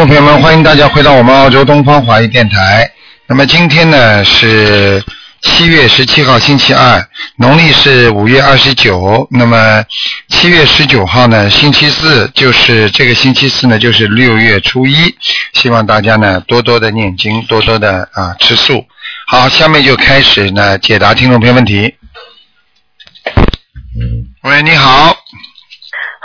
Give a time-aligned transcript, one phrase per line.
[0.00, 2.90] 众朋友们，欢迎大家回到我们澳洲东方华语电台。
[3.26, 5.04] 那么今天呢是
[5.42, 9.28] 七月十七号，星期二，农历是五月二十九。
[9.30, 9.84] 那么
[10.28, 15.14] 七月十九号呢，星期四，就是这个星期四呢，就是六月初一。
[15.52, 18.82] 希望大家呢多多的念经，多多的啊吃素。
[19.26, 21.94] 好，下面就开始呢解答听众朋友问题。
[24.44, 25.14] 喂，你好，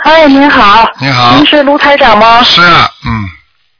[0.02, 2.42] 嗨，您好，你好您，是卢台长吗？
[2.42, 3.28] 是啊，嗯，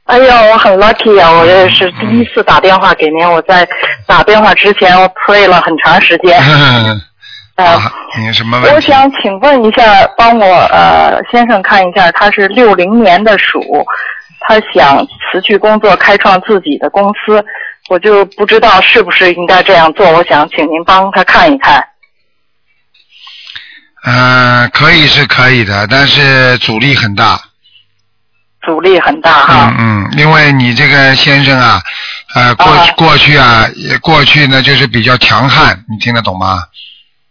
[0.07, 1.29] 哎呦，我很 lucky 啊！
[1.31, 3.67] 我也是第一次打电话给您，我在
[4.05, 6.39] 打电话之前我 pray 了很长时间。
[7.55, 8.75] 呃，啊，你什么问题？
[8.75, 13.85] 我想请问一下，帮我呃先生看一下，他是六零年的鼠，
[14.47, 17.43] 他想辞去工作，开创自己的公司，
[17.89, 21.83] 我就不知道是不是应该这样做，我想请您帮他看一看。
[24.05, 27.37] 嗯、可以是可以的，但是阻力很大。
[28.65, 29.73] 阻力很大哈。
[29.77, 31.81] 嗯嗯，因为你这个先生啊，
[32.35, 36.63] 呃，过去、啊过去啊，也过去呢就是比较强悍，你听得懂吗？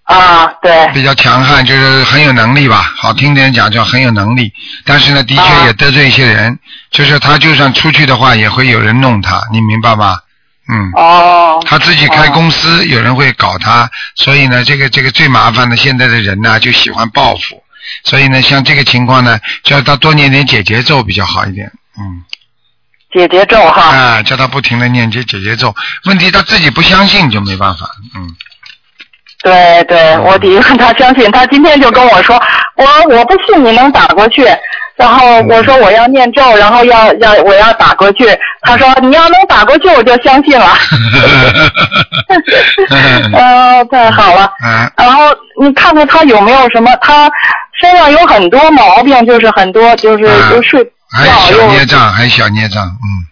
[0.04, 4.52] 啊，对，比较强悍，就是很有能力吧，好听点讲叫很有能力。
[4.84, 6.56] 但是呢，的确啊也得罪一些人，
[6.92, 10.20] 就是他就算出去的话，也会有人弄他，你明白吗？
[10.68, 10.90] 嗯。
[10.94, 17.60] 哦，他自己开公司，有人会搞他，所以呢，这个这个最麻烦的，现在的人呢就喜欢报复，
[18.04, 22.22] 所以呢，像这个情况呢，叫他多念点解结咒比较好一点，嗯，
[23.12, 23.82] 解结咒哈。
[23.82, 28.34] 啊，叫他不停的念解解结咒，问题他自己不相信就没办法，嗯，
[29.42, 31.30] 对对，我得让他相信。
[31.30, 32.40] 他今天就跟我说，
[32.76, 32.84] 我
[33.16, 34.44] 我不信你能打过去。
[34.96, 38.26] 然后我说我要念咒，然后要要我要打过去。
[38.62, 40.66] 他说你要能打过去，我就相信了。
[43.34, 44.44] 呃，太好了。
[44.64, 45.24] 啊，然后
[45.60, 46.90] 你看看他有没有什么？
[47.02, 47.30] 他
[47.80, 53.26] 身上有很多毛病，就是很多就是啊又睡还有小孽障，还有小孽障，嗯。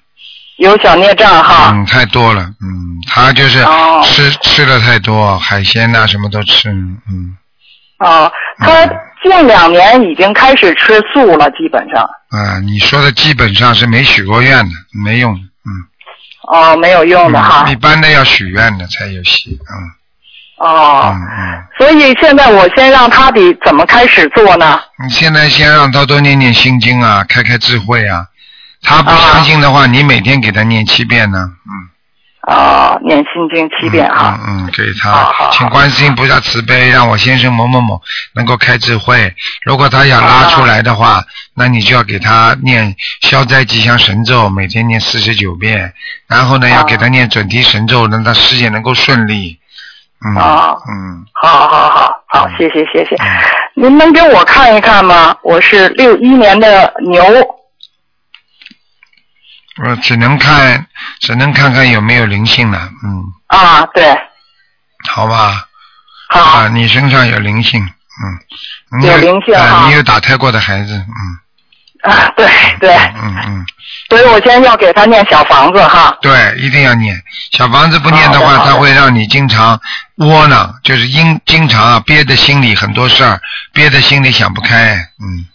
[0.59, 1.73] 有小孽障哈。
[1.73, 7.37] 嗯，太多了，嗯，他就是哦吃、吃的太多，海鲜呐、什么都吃，嗯，
[7.99, 8.87] 哦，他
[9.23, 12.05] 近两年已经开始吃素了，基本上。
[12.31, 15.73] 啊，你说的基本上是没许过愿的，没用的，嗯。
[16.47, 17.73] 哦，没有用的哈嗯。
[17.73, 19.75] 一般的要许愿的才有戏，嗯
[20.59, 21.13] 哦。
[21.15, 21.65] 嗯嗯。
[21.79, 24.81] 所以现在我先让他得怎么开始做呢？
[25.03, 28.27] 你现在先让他多念念心经啊，开开智慧啊。
[28.83, 31.73] 他不相信的话，你每天给他念七遍呢，嗯。
[32.47, 34.39] 哦，念心经七遍啊。
[34.47, 38.03] 嗯嗯，给他好，请观世音菩萨慈悲，让我先生某某某
[38.35, 39.35] 能够开智慧。
[39.65, 45.95] 如果他想拉出来的话，那你就要给他念消灾吉祥神咒，每天念四十九遍，
[46.29, 49.59] 然后呢，要给他念准提神咒，让他事业能够顺利。
[50.25, 51.25] 嗯哦嗯。
[51.33, 53.15] 好好好好，谢谢谢谢。
[53.17, 53.27] 嗯。
[53.77, 55.37] 您能给我看一看吗？
[55.43, 57.25] 我是六一年的牛。
[59.85, 60.87] 我只能看，
[61.19, 64.17] 只能看看有没有灵性了，嗯，啊，对，
[65.11, 65.67] 好吧，
[66.29, 66.41] 好。
[66.41, 67.85] 啊，你身上有灵性，
[68.93, 69.81] 嗯，有灵性啊。
[69.81, 71.39] 哈你有打胎过的孩子，嗯，
[72.11, 72.47] 啊，对
[72.81, 73.67] 对，嗯嗯，
[74.11, 76.17] 所以我现在要给他念小房子哈。
[76.21, 77.19] 对，一定要念。
[77.53, 79.81] 小房子不念的话，好的好的它会让你经常
[80.17, 83.41] 窝囊，就是因经常啊憋在心里很多事儿，
[83.73, 85.47] 憋在心里想不开，嗯，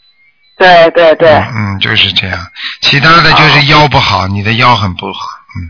[0.58, 2.48] 对对对，嗯嗯，就是这样。
[2.81, 5.70] 其他的就是腰不好，你的腰很不好，嗯。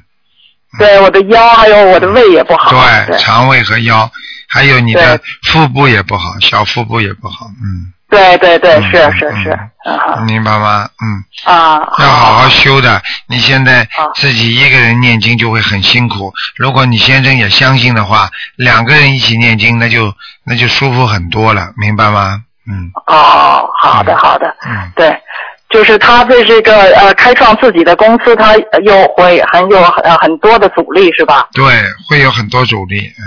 [0.78, 2.70] 对我的腰还有我的胃也不好。
[2.70, 4.10] 对，对肠胃和腰，
[4.48, 10.90] 还有你的腹部也不好，小腹部也不好，嗯，对对对，嗯是是是，嗯明白吗？
[11.02, 12.50] 嗯，啊，要好好。
[12.50, 13.02] 修的。
[13.28, 22.42] 你现在自己一个人念经就会很辛苦，如果你先生也相信的话，两个人一起念经，那就那就舒服很多了，明白吗？
[22.68, 22.92] 嗯。
[23.06, 25.16] 哦，好的好的，嗯，对，
[25.69, 31.48] 就是他对这个呃开创自己的公司，他又会很有呃很多的阻力是吧？
[31.54, 31.63] 对，
[32.10, 33.24] 会有很多阻力，嗯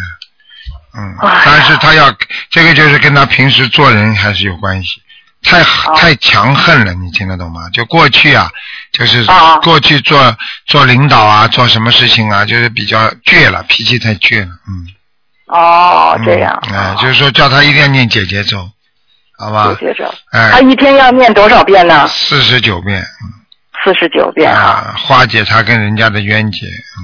[0.94, 2.12] 嗯但是他要
[2.50, 5.02] 这个就是跟他平时做人还是有关系。
[5.44, 7.68] 太哦太强横了，你听得懂吗？
[7.72, 8.48] 就过去啊，
[8.92, 10.36] 就是啊过去做
[10.66, 14.86] 做领导啊，做什么事情啊，就是比较倔了，脾气太倔了，嗯。
[15.46, 18.70] 哦，这样，嗯哎，就是说叫他一定要念姐姐咒，
[19.36, 19.74] 好吧？
[19.80, 20.14] 姐姐咒。
[20.30, 22.06] 哎他，一天要念多少遍呢？
[22.06, 23.04] 四十九遍，
[23.84, 24.62] 四十九遍啊。
[24.62, 27.02] 啊，化解他跟人家的冤结，嗯，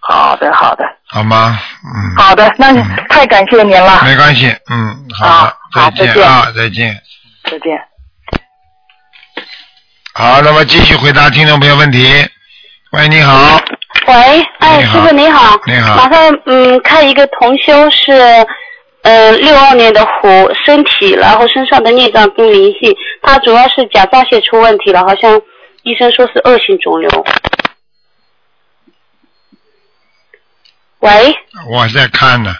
[0.00, 1.58] 好的好的好吗？
[1.84, 6.96] 嗯，好的，那嗯太感谢您了，没关系，嗯，好的好，再见啊，再见。
[7.50, 7.78] 再见。
[10.14, 12.06] 好，那么继续回答听众朋友问题。
[12.92, 13.60] 喂，你好，
[14.06, 14.14] 喂，
[14.58, 18.12] 哎，师傅你好，你好麻烦嗯看一个同修是
[19.02, 20.28] 嗯六二年的虎，
[20.64, 25.40] 身体然后身上的孽障跟灵性，他主要是甲状腺出问题了，好像
[25.82, 27.08] 医生说是恶性肿瘤。
[31.00, 31.34] 喂，
[31.70, 32.54] 我在看呢，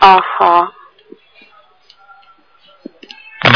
[0.00, 0.72] 哦好，
[3.44, 3.52] 嗯，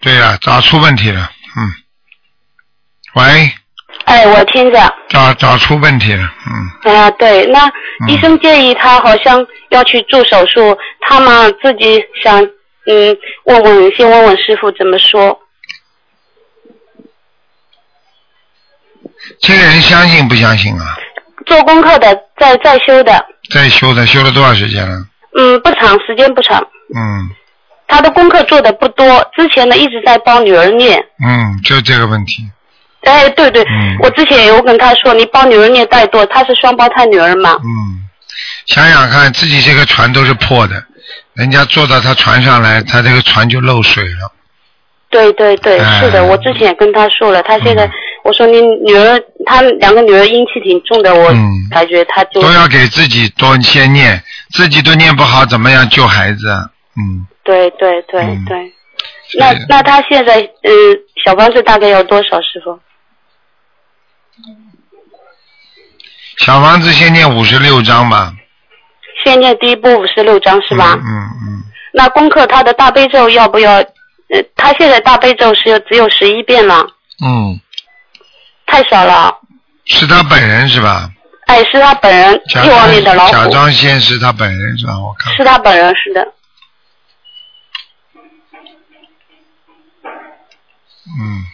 [0.00, 1.72] 对呀、咋出问题了，嗯，
[3.14, 3.52] 喂，
[4.04, 4.94] 哎，我听着。
[5.08, 6.30] 找找出问题了，
[6.84, 12.42] 嗯，啊，对，那嗯医生建议他好像要去做手术，他嘛自己想，
[12.86, 15.40] 嗯，问问先问问师傅怎么说。
[19.40, 20.98] 这个人相信不相信啊？
[21.54, 24.96] 做功课的，在在修的，在修的，修了多少时间了？
[25.38, 26.60] 嗯，不长，时间不长。
[26.96, 27.30] 嗯
[27.86, 30.98] 他的功课做的不多，之前呢一直在帮女儿念。
[31.24, 32.42] 嗯，就这个问题，
[33.04, 37.52] 哎，对对，嗯我之前也有跟他说，你帮女儿念太多，她是双胞胎女儿嘛。
[37.62, 38.02] 嗯，
[38.66, 40.82] 想想看，自己这个船都是破的，
[41.34, 44.32] 人家坐到他船上来，他这个船就漏水了。
[45.10, 47.92] 对对对，哎是的，我之前也跟他说了，他现在、嗯
[48.24, 56.70] 我说你女儿，她两个女儿阴气挺重的，我嗯感觉她就都要给自己多先念，自己都念不好，怎么样救孩子啊？
[56.96, 58.72] 嗯，对对对嗯对。
[59.38, 60.70] 那那她现在呃
[61.24, 62.80] 小房子大概要多少师傅？
[66.38, 68.32] 小房子先念五十六章吧，
[69.24, 70.94] 先念第一部五十六章是吧？
[70.94, 71.62] 嗯嗯
[71.92, 73.74] 那功课他的大悲咒要不要？
[74.30, 76.80] 呃，他现在大悲咒是只有十一遍了，
[77.22, 77.60] 嗯，
[78.74, 79.38] 太少了。
[79.84, 81.08] 是他本人是吧？
[81.46, 84.98] 哎，是他本人，假六二年的老虎，假装先是他本人是吧？
[84.98, 86.32] 我看，是他本人，是的。
[91.06, 91.44] 嗯。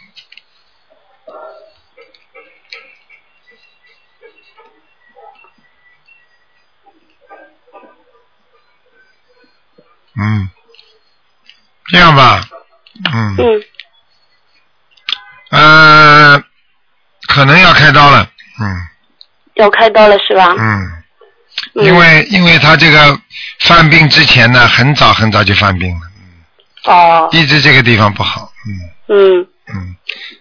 [10.23, 10.49] 嗯，
[11.89, 12.41] 这样吧，
[13.13, 13.63] 嗯，嗯，
[15.51, 15.61] 呃，
[17.41, 18.29] 可能要开刀了，
[18.61, 18.77] 嗯。
[19.55, 20.55] 要开刀了是吧？
[20.59, 20.93] 嗯，
[21.75, 21.85] 嗯。
[21.87, 23.19] 因为因为他这个
[23.61, 28.53] 犯病之前呢，很早很早就犯病了，哦，一直这个地方不好，
[29.09, 29.17] 嗯。
[29.17, 29.47] 嗯。
[29.73, 29.97] 嗯，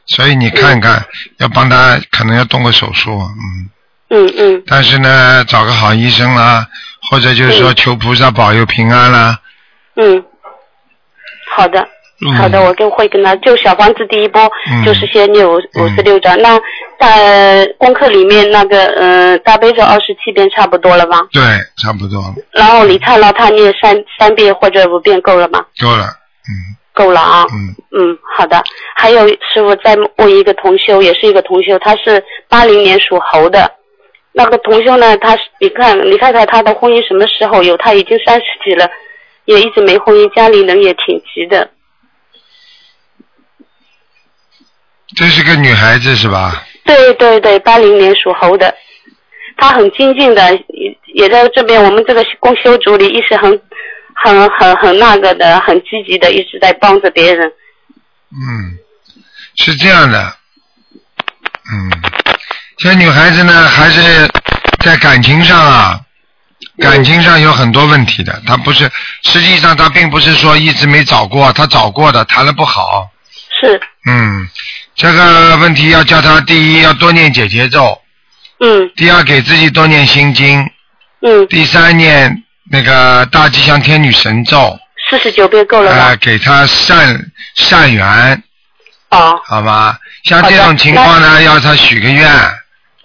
[0.08, 1.06] 所以你看看，
[1.38, 3.70] 要帮他可能要动个手术，嗯，
[4.10, 4.64] 嗯嗯。
[4.68, 6.68] 但是呢，找个好医生啦，
[7.10, 7.76] 或者就是说嗯。
[7.76, 9.40] 求菩萨保佑平安啦，
[9.96, 10.22] 嗯，
[11.56, 11.88] 好的。
[12.22, 16.60] 嗯好的，我跟会跟他就小房子第一波、嗯就是先念五嗯五十六章，那
[17.00, 21.26] 在功课里面那个呃大悲咒二十七遍差不多了吧？
[21.32, 21.42] 对，
[21.82, 25.66] 差不多了，然后李灿老他念三三遍或者五遍够了吗？
[25.82, 26.52] 够了，嗯
[26.94, 27.46] 够了啊。
[27.54, 28.62] 嗯，嗯，好的。
[28.96, 33.72] 还有师傅再问一个同修，也是一个同修，他是八零年属猴的。
[34.34, 37.78] 那个同修呢，他是你看你看看他的婚姻什么时候有？
[37.78, 38.90] 他已经三十几了，
[39.46, 41.70] 也一直没婚姻，家里人也挺急的。
[45.16, 46.64] 这是个女孩子是吧？
[46.86, 48.74] 对对对，八零年属猴的，
[49.58, 53.62] 她很精进的，也也在这边我们这个公修组里一直很
[54.16, 57.52] 很很很那个的，很积极的，一直在帮着别人。
[58.32, 58.78] 嗯，
[59.56, 60.36] 是这样的，
[61.72, 61.92] 嗯，
[62.78, 64.28] 这女孩子呢，还是
[64.84, 66.00] 在感情上啊，
[66.80, 68.42] 感情上有很多问题的。
[68.46, 68.90] 她不是，
[69.24, 73.10] 实际上她并不是说一直没找过，她找过的，谈的不好。
[73.62, 74.48] 是，嗯，
[75.00, 77.98] 这个问题要叫他第一要多念解结咒，
[78.60, 78.92] 嗯。
[78.98, 80.70] 第二给自己多念心经，
[81.22, 84.78] 嗯，第三念那个大吉祥天女神咒，
[85.10, 87.18] 四十九遍够了呃，给他善
[87.56, 88.44] 善缘，
[89.12, 89.98] 哦，好吧？
[90.26, 92.30] 像这种情况呢，要他许个愿。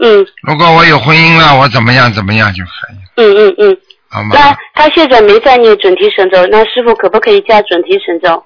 [0.01, 0.27] 嗯。
[0.43, 3.77] 如果我有婚姻了，我怎么样怎么样就可以，嗯嗯嗯。
[4.09, 4.35] 好吗？
[4.35, 8.45] 那他现在没在念准提神咒，那师傅可不可以加准提神咒？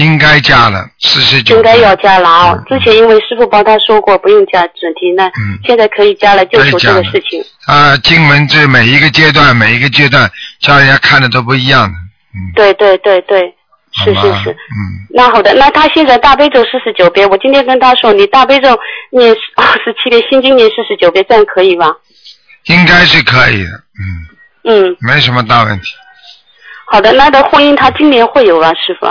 [0.00, 1.56] 应该加了四十九。
[1.56, 7.42] 应该要加了啊、嗯之前因为师傅帮他说过不用加准提，那嗯现在可以加了，就求这个事情。
[7.66, 10.30] 啊，经文这每一个阶段，每一个阶段
[10.60, 11.94] 叫人家看的都不一样的，
[12.34, 13.54] 嗯，对对对对，
[14.04, 14.50] 是是是。
[14.50, 18.78] 嗯，那好的，那他现在大悲咒四十九遍，我今天跟他说，你大悲咒
[19.10, 21.94] 念二十七遍，心经念四十九遍，这样可以吗？
[22.66, 23.70] 应该是可以的，
[24.64, 25.86] 嗯，嗯，没什么大问题。
[26.86, 29.06] 好的，那的婚姻他今年会有啊，师傅？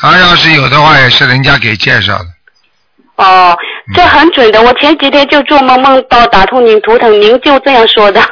[0.00, 2.26] 他要是有的话，也是人家给介绍的，
[3.16, 8.20] 哦，嗯这很准的，我前几天就做梦梦到打通您图腾，您就这样说的。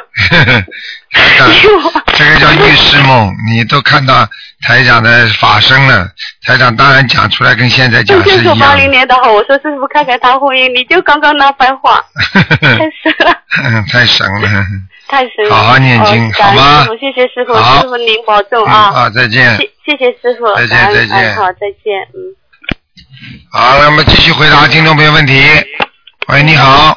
[2.13, 4.27] 这个叫预示梦，你都看到
[4.61, 6.07] 台长的法身了，
[6.45, 8.81] 台长当然讲出来跟现在讲是说八样的。
[8.83, 12.01] 零年的好，我说师傅看看他婚姻，你就刚刚那番话，
[12.61, 13.33] 太神了，
[13.63, 14.49] 嗯，太神了。
[15.09, 15.55] 太神了。
[15.55, 18.91] 好好念经哦感恩好吗师傅，谢谢师傅，好师傅您保重啊啊。
[18.91, 19.57] 好，再见。
[19.57, 22.37] 谢谢谢师傅，再见再见哎好，再见，嗯。
[23.51, 25.33] 好，那么继续回答听众朋友问题。
[26.27, 26.95] 喂，你好，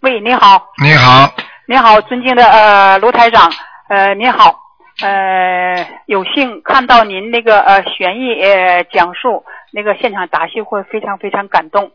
[0.00, 1.30] 喂，你好，你好，
[1.68, 3.52] 你好，尊敬的呃卢台长，
[3.90, 4.58] 呃你好，
[5.02, 11.92] 呃有幸看到您那个呃悬疑呃讲述那个现场答谢会，非常非常感动。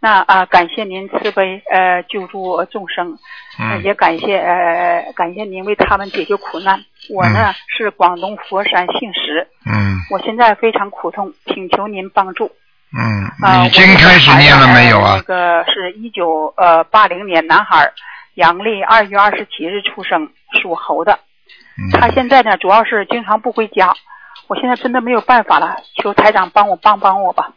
[0.00, 3.16] 那啊、感谢您慈悲呃救助众生，呃
[3.58, 6.80] 嗯也感谢呃感谢您为他们解决苦难。
[7.10, 12.50] 我呢、是广东佛山姓石，嗯我现在非常苦痛，请求您帮助。
[12.96, 15.34] 嗯，啊，已经开始念了没有啊我的孩子那？
[15.64, 17.90] 个是一九呃八零年男孩，
[18.34, 20.28] 阳历二月二十七日出生，
[20.62, 21.18] 属猴的。
[21.92, 23.94] 他嗯，现在呢，主要是经常不回家。
[24.46, 27.50] 我现在真的没有办法了，求台长帮我帮帮我吧。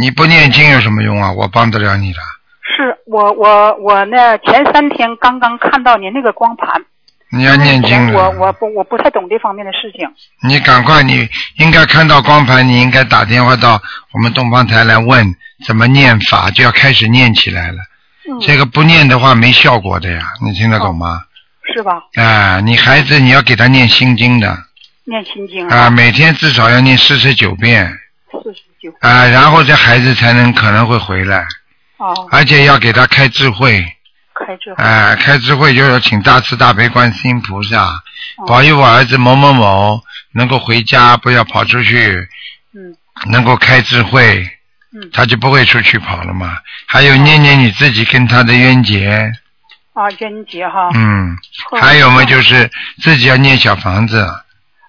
[0.00, 1.32] 你不念经有什么用啊？
[1.32, 2.18] 我帮得了你的。
[2.76, 6.68] 是我我我呢前三天刚刚看到您那个光盘，
[7.30, 8.30] 你要念经我了。
[8.38, 10.08] 我不我不太懂这方面的事情。
[10.48, 13.80] 你赶快，你应该看到光盘，你应该打电话到
[14.12, 15.34] 我们东方台来问
[15.66, 17.78] 怎么念法，就要开始念起来了。
[18.28, 21.22] 嗯，这个不念的话没效果的呀，你听得懂吗？
[21.74, 22.02] 是吧？
[22.16, 24.58] 啊，你孩子你要给他念心经的
[25.04, 27.92] 念心经啊，每天至少要念四十九遍
[28.32, 31.46] 四十九啊，然后这孩子才能可能会回来，
[32.00, 33.84] 哦，而且要给他开智慧
[34.34, 34.82] 开智慧。
[34.82, 37.82] 啊，开智慧就是请大慈大悲观世音菩萨
[38.38, 40.02] 哦保佑我儿子某某某
[40.32, 42.26] 能够回家，不要跑出去，
[42.74, 42.96] 嗯
[43.30, 44.48] 能够开智慧，
[44.94, 46.56] 嗯他就不会出去跑了嘛。
[46.86, 49.30] 还有念念你自己跟他的冤结，
[49.92, 50.88] 啊，冤结哈。
[50.94, 51.36] 嗯，
[51.78, 52.70] 还有嘛就是
[53.02, 54.26] 自己要念小房子。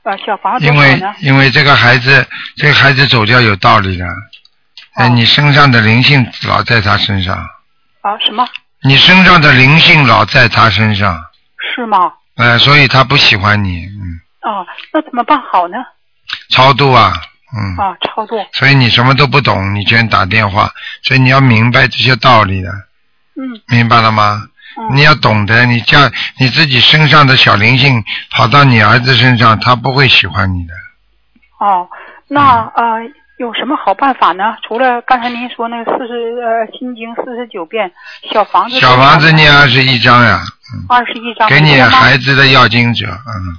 [0.03, 1.03] 啊，小房子因为？
[1.19, 2.25] 因为这个孩子，
[2.55, 4.05] 这个孩子走掉有道理的，
[4.95, 7.35] 哎，哦你身上的灵性老在他身上，
[8.01, 8.45] 啊，什么？
[8.83, 11.21] 你身上的灵性老在他身上，
[11.75, 11.97] 是吗？
[12.35, 15.77] 哎，所以他不喜欢你，嗯，啊，那怎么办好呢？
[16.49, 17.13] 超度啊，
[17.55, 18.35] 嗯，啊，超度。
[18.53, 20.71] 所以你什么都不懂，你居然打电话，
[21.03, 22.69] 所以你要明白这些道理的，
[23.35, 24.43] 嗯明白了吗？
[24.77, 24.95] 嗯。
[24.95, 25.99] 你要懂得，你叫
[26.39, 30.73] 你自己身上的小灵性跑到你儿子身上，他不会喜欢你的。
[31.59, 31.87] 哦，
[32.27, 32.99] 那呃，
[33.41, 34.55] 有什么好办法呢？
[34.67, 37.91] 除了刚才您说那个四十呃心经四十九遍，
[38.31, 40.43] 小房子小房子念二十一章呀，
[40.87, 43.57] 二十一章，给你孩子的要经者，嗯。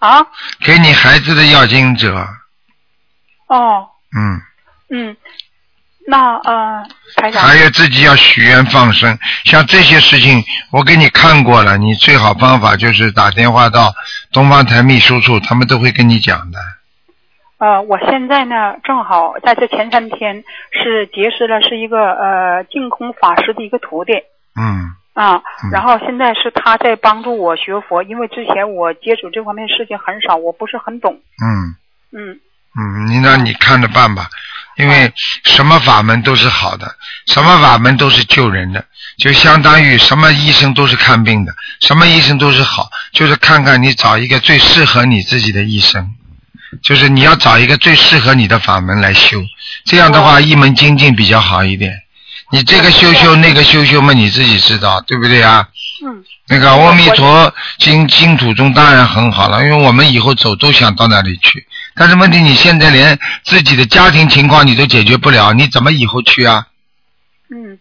[0.00, 0.26] 啊？
[0.64, 2.26] 给你孩子的要经者，
[3.46, 4.40] 哦，嗯，
[4.90, 5.16] 嗯，
[6.08, 6.84] 那呃，
[7.16, 13.92] 台长还有自己要许愿放生，像这些事情我给你看过了，你最好方法就是打电话到
[14.32, 16.58] 东方台秘书处，他们都会跟你讲的。
[17.60, 24.14] 呃，我现在呢，正好在这前三天是结识了是一个呃净空法师的一个徒弟
[24.58, 24.96] 嗯。
[25.12, 31.76] 啊嗯，然后现在是他在帮助我学佛，因为之前我接触这方面事情很少，我不是很懂，嗯。
[32.12, 32.40] 嗯。
[32.78, 34.28] 嗯，你那你看着办吧，
[34.76, 35.12] 因为
[35.44, 36.86] 什么法门都是好的，
[37.26, 38.82] 什么法门都是救人的，
[39.18, 46.14] 就相当于什么医生都是看病的，什么医生都是好，就是看看你找一个最适合你自己的医生。
[46.82, 49.42] 就是你要找一个最适合你的法门来修，
[49.84, 51.92] 这样的话一门精进比较好一点。
[52.52, 55.68] 你这个修修那个修修嘛，你自己知道，对不对啊？
[56.04, 61.64] 嗯那个阿弥陀经经土中当然很好了，因为我们以后走都想到那里去。
[61.94, 66.66] 但是问题你现在连自己的家庭情况你都解决不了，你怎么以后去啊？
[67.52, 67.78] 嗯，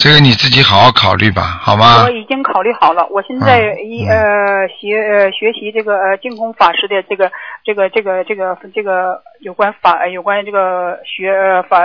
[0.00, 2.10] 这个你自己好好考虑吧，好吗我？
[2.10, 7.30] 已经考虑好了，我现在嗯一、嗯呃学呃学习这个呃净空法师的这个
[7.62, 11.84] 这个这个这个这个有关法呃有关这个学呃法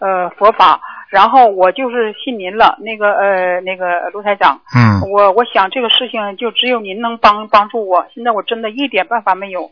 [0.00, 9.68] 呃佛法，然后我就是信您了，那个呃那个卢台长，嗯，我我想这个事情就只有您能帮帮助我，现在我真的一点办法没有，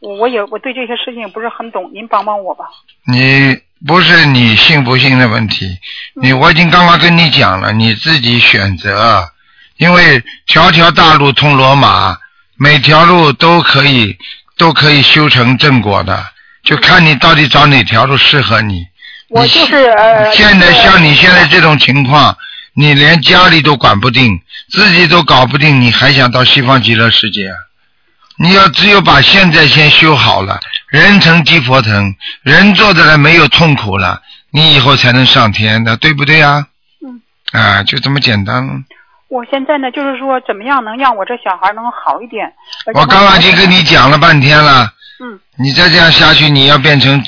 [0.00, 2.66] 我我也我对这些事情也不是很懂，您帮帮我吧。
[3.06, 5.78] 你不是你信不信的问题，
[6.22, 9.28] 你我已经刚刚跟你讲了，你自己选择，
[9.76, 12.16] 因为条条大路通罗马，
[12.56, 14.16] 每条路都可以
[14.56, 16.24] 都可以修成正果的，
[16.62, 18.86] 就看你到底找哪条路适合你。
[19.28, 22.36] 我就是呃，现在像你现在这种情况，
[22.74, 27.56] 你连家里都管不定，自己都搞不定，你还想到西方极乐世界啊？
[28.36, 30.58] 你要只有把现在先修好了，
[30.94, 34.22] 人成即佛成，人做的了没有痛苦了，
[34.52, 36.68] 你以后才能上天的，对不对呀？
[37.04, 37.20] 嗯。
[37.50, 38.84] 啊，就这么简单。
[39.28, 42.52] 我现在呢，就是说怎么样能让我这小孩能好一点？
[42.94, 44.84] 我刚刚已经跟你讲了半天了，
[45.20, 47.20] 嗯你再这样下去，你要变成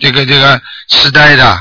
[0.00, 1.58] 这个这个痴呆的。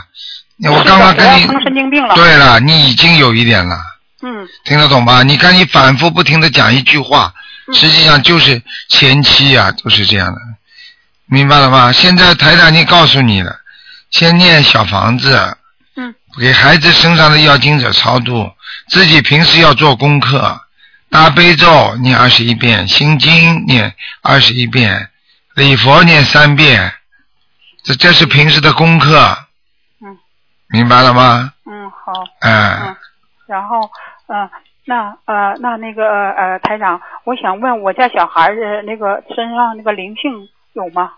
[0.70, 2.15] 我刚刚跟你成神经病了。
[2.15, 3.77] 对了，你已经有一点了。
[4.24, 5.22] 嗯听得懂吧？
[5.24, 7.34] 你看你反复不停的讲一句话，
[7.67, 10.39] 嗯实际上就是前期啊，都是这样的，
[11.34, 11.94] 明白了吗？
[11.94, 13.56] 现在台长已经告诉你了，
[14.10, 15.56] 先念小房子，
[15.96, 18.52] 嗯，给孩子身上的要经者超度，
[18.90, 20.60] 自己平时要做功课，
[21.10, 25.10] 大悲咒念二十一遍，心经念二十一遍，
[25.56, 26.94] 礼佛念三遍，
[27.86, 29.18] 这这是平时的功课，
[30.02, 30.20] 嗯，
[30.68, 31.54] 明白了吗？
[31.66, 32.12] 嗯，好。
[32.42, 32.96] 哎、嗯，
[33.48, 33.90] 然后
[34.28, 34.50] 呃，
[34.84, 41.14] 那呃，那那个呃，台长，我想问我家小孩儿的那个身上那个灵性有吗？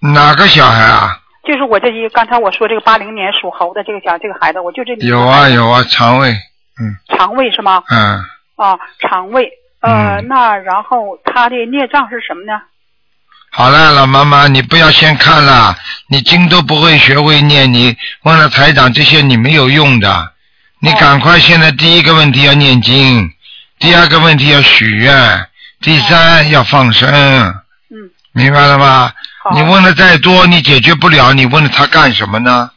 [0.00, 1.18] 哪个小孩啊？
[1.44, 7.82] 就是我这一刚才我说这个八零年属猴的这个小这个孩子，我就这里有啊有啊，肠胃，嗯肠胃是吗？
[7.88, 8.22] 嗯，
[8.56, 9.50] 啊，肠胃。
[9.80, 12.60] 呃，嗯那然后他的孽障是什么呢？
[13.50, 15.74] 好了，老妈妈，你不要先看了，
[16.08, 20.32] 你经都不会学会念，你问了台长这些你没有用的，
[20.80, 23.30] 你赶快现在第一个问题要念经，
[23.78, 25.48] 第二个问题要许愿，
[25.80, 29.12] 第三要放生，嗯，明白了吗？
[29.42, 29.50] 好。
[29.54, 32.70] 你问的再多，你解决不了，你问了他干什么呢？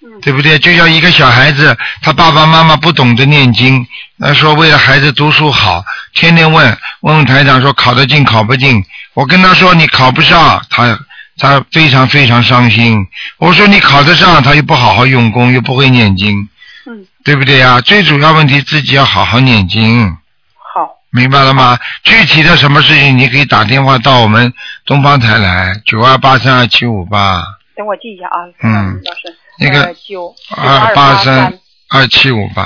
[0.00, 0.58] 嗯对不对？
[0.60, 3.84] 就像一个小孩子，他爸爸妈妈不懂得念经，
[4.16, 5.84] 那说为了孩子读书好，
[6.14, 8.84] 天天问问问台长说考得进考不进，
[9.14, 10.98] 我跟他说你考不上，他
[11.36, 13.06] 他非常非常伤心。
[13.38, 16.48] 我说你考得上，他又不好好用功，又不会念经，
[16.86, 17.80] 嗯，对不对呀？
[17.80, 20.16] 最主要问题自己要好好念经。
[21.12, 21.78] 好，明白了吗？
[22.04, 24.52] 具体的什么事情，你可以打电话到我们
[24.84, 27.42] 东方台来，九二八三二七五八
[27.76, 28.38] 等我记一下啊。
[28.62, 29.34] 嗯老师。
[29.60, 31.52] 那个呃九二八三
[31.90, 32.62] 二七五八，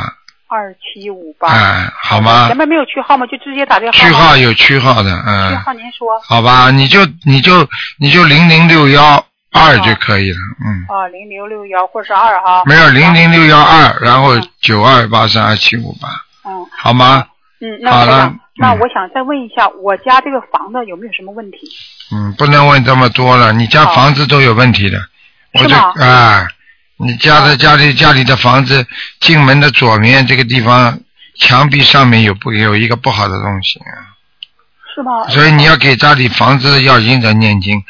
[0.48, 1.48] 二七五八。
[1.48, 2.56] 哎，好吗前？
[2.56, 3.24] 面没有区号吗？
[3.26, 4.12] 就直接打这个号区。
[4.12, 6.20] 号有区号的，区嗯，号您说。
[6.22, 7.66] 好吧，你就你就
[7.98, 12.62] 你就零零六幺二就可以了，嗯，啊，零零六幺或者是二哈。
[12.66, 16.08] 没有零零六幺二，然后嗯九二八三二七五八，
[16.44, 17.24] 嗯好吗？
[17.64, 18.78] 嗯，那好了，那嗯。
[18.80, 21.58] 我想再问一下，我家这个房子有没有什么问题？
[22.12, 24.98] 嗯，不能问这么多了，你家房子都有问题的，
[25.54, 26.48] 我这是吗啊，
[26.96, 28.84] 你家的家里家里的房子
[29.20, 30.98] 进门的左面这个地方
[31.36, 33.80] 墙壁上面有不有一个不好的东西，
[34.94, 35.28] 是吗？
[35.28, 37.80] 所以你要给家里房子的要经者念经，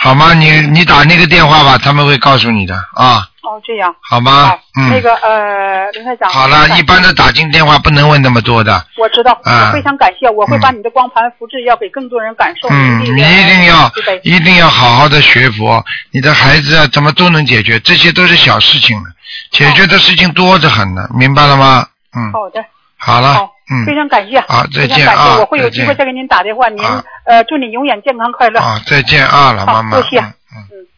[0.00, 0.32] 好吗？
[0.34, 3.94] 你你打那个电话吧，他们会告诉你的啊，哦，这样。
[4.08, 6.30] 好吗好？，嗯，那个呃，刘台长。
[6.30, 12.68] 好了，一般的打进电话不能问那么多的，我知道，啊我非常感谢，我会嗯把你的光盘复制，要给更多人感受。
[12.70, 13.90] 嗯，你一定要
[14.22, 19.10] 一定要好好的学佛，你的孩子啊怎么都能解决，这些都是小事情了，
[19.50, 21.84] 解决的事情多着很呢，明白了吗？
[22.16, 22.64] 嗯，好的，
[22.96, 23.50] 好了好，，
[23.84, 24.40] 非嗯，常感谢。
[24.40, 26.68] 好再见啊我会有机会再给您打电话。
[26.70, 28.60] 您啊呃，祝你永远健康快乐。
[28.60, 30.34] 好，再见啊，老妈妈，好多谢嗯
[30.70, 30.88] 嗯。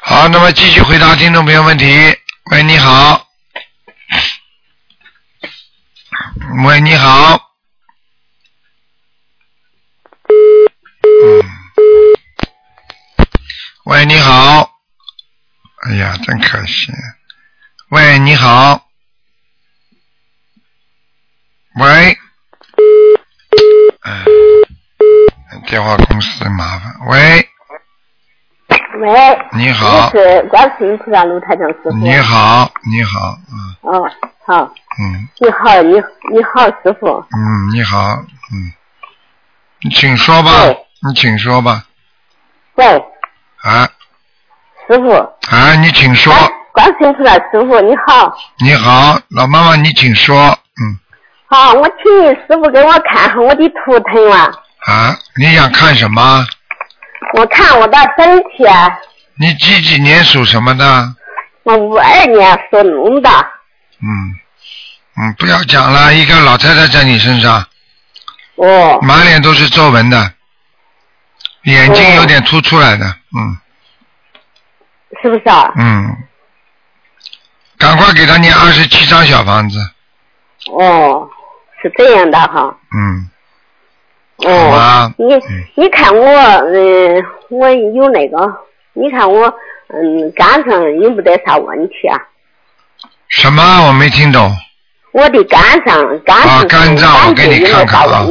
[0.00, 1.84] 好，那么继续回答听众朋友问题。
[2.50, 3.26] 喂，你好。
[6.64, 7.40] 喂，你好。
[11.04, 11.42] 嗯。
[13.84, 14.70] 喂，你好。
[15.84, 16.90] 哎呀，真可惜。
[17.90, 18.85] 喂，你好。
[21.78, 22.18] 喂。
[24.02, 24.24] 哎，
[25.66, 26.92] 电话公司真麻烦。
[27.08, 27.48] 喂，
[29.00, 30.10] 喂，你好我。
[30.10, 31.90] 是观世音菩萨卢台长师傅。
[31.92, 32.14] 你。
[32.16, 34.10] 好，你好，嗯哦，
[34.46, 34.62] 好，
[34.98, 35.92] 嗯你好，你
[36.32, 37.24] 你好，师傅。
[37.32, 37.98] 嗯，你好，
[38.52, 38.72] 嗯，
[39.82, 40.50] 你请说吧，
[41.06, 41.84] 你请说吧，
[42.76, 42.86] 喂，
[43.62, 43.86] 啊
[44.88, 45.12] 师傅。
[45.12, 46.32] 啊，你请说，
[46.72, 50.58] 观观世音菩萨师傅你好，你好，老妈妈你请说，嗯
[51.48, 54.50] 好，我请你师傅给我看看我的图腾啊，
[54.86, 56.46] 啊，你想看什么？
[57.34, 58.98] 我看我的身体啊，
[59.38, 61.14] 你几几年属什么的？
[61.62, 63.30] 我五二年属龙的，
[64.02, 64.34] 嗯
[65.18, 67.64] 嗯，不要讲了，一个老太太在你身上，
[68.56, 70.32] 哦，满脸都是皱纹的，
[71.64, 73.56] 眼睛有点凸出来的，嗯。
[75.22, 75.72] 是不是啊？
[75.76, 76.16] 嗯，
[77.78, 79.78] 赶快给他念二十七张小房子，
[80.72, 81.28] 哦，
[81.82, 82.76] 是这样的哈。
[82.96, 83.30] 嗯。
[84.38, 85.24] 好哦吧，你
[85.76, 88.36] 你看我，嗯，我有那个，
[88.92, 89.46] 你看我，
[89.88, 92.20] 嗯，肝上有没得啥问题啊？
[93.28, 93.62] 什么？
[93.88, 94.54] 我没听懂。
[95.12, 98.26] 我的肝上肝啊上肝脏我给你看看啊？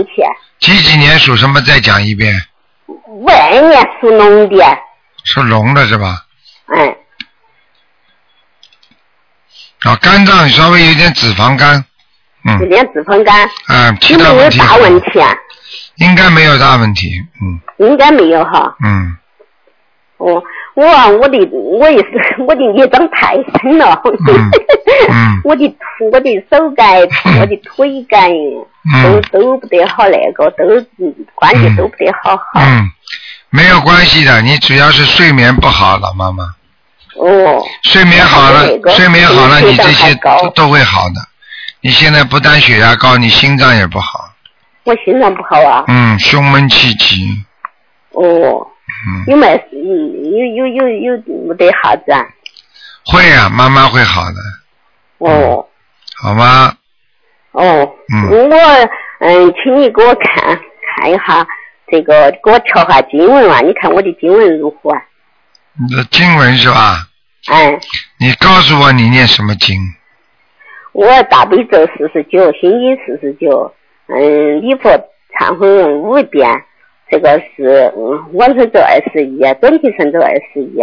[0.59, 1.59] 几几年属什么？
[1.61, 2.31] 再讲一遍。
[3.07, 4.77] 五二年属龙的，
[5.23, 6.23] 属龙的是吧？
[6.67, 6.95] 嗯，
[9.85, 11.83] 啊，肝脏稍微有点脂肪肝，
[12.47, 15.35] 嗯有点脂肪肝，嗯，其有没有他问题大问题啊？
[15.95, 17.09] 应该没有大问题，
[17.41, 18.75] 嗯应该没有哈。
[18.83, 19.17] 嗯，
[20.17, 20.41] 哦，
[20.75, 20.85] 我
[21.17, 24.51] 我的我也是我的孽障太深了， 嗯
[25.09, 25.75] 嗯我的
[26.11, 27.01] 我的手干，
[27.39, 28.29] 我的腿干，
[29.03, 30.85] 都嗯都不得好那个，都
[31.33, 32.43] 关节都不得好好。
[32.61, 32.89] 嗯，
[33.49, 36.43] 没有关系的，你主要是睡眠不好，老妈妈，
[37.17, 41.15] 哦，睡眠好了，睡眠好了，你这些都都会好的。
[41.85, 44.33] 你现在不但血压高，你心脏也不好，
[44.85, 45.83] 我心脏不好啊。
[45.87, 47.45] 嗯，胸闷气急，
[48.09, 48.23] 哦，
[49.07, 49.53] 嗯，有没有
[50.47, 52.25] 有有有有没得啥子啊？
[53.05, 54.37] 会啊，慢慢会好的，
[55.19, 55.63] 哦
[56.17, 56.75] 好吗？
[57.51, 60.59] 哦，嗯我嗯，请你给我看
[60.97, 61.45] 看一下
[61.91, 63.61] 这个，给我调下经文啊。
[63.61, 64.99] 你看我的经文如何啊？
[65.79, 67.05] 你的经文是吧？
[67.45, 67.79] 哎，
[68.17, 69.77] 你告诉我你念什么经？
[70.95, 73.73] 我大悲咒四十九，心经四十九，
[74.07, 74.89] 嗯，礼佛
[75.37, 76.49] 忏悔文五遍，
[77.11, 80.81] 这个是嗯，往生咒二十一，准提神咒二十一，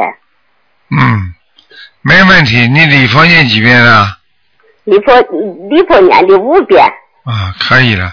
[0.90, 1.33] 嗯，
[2.03, 2.68] 没问题。
[2.68, 4.18] 你礼佛念几遍啊？
[4.85, 5.18] 礼佛
[5.70, 6.85] 礼佛念的五遍，
[7.25, 8.05] 啊，可以了。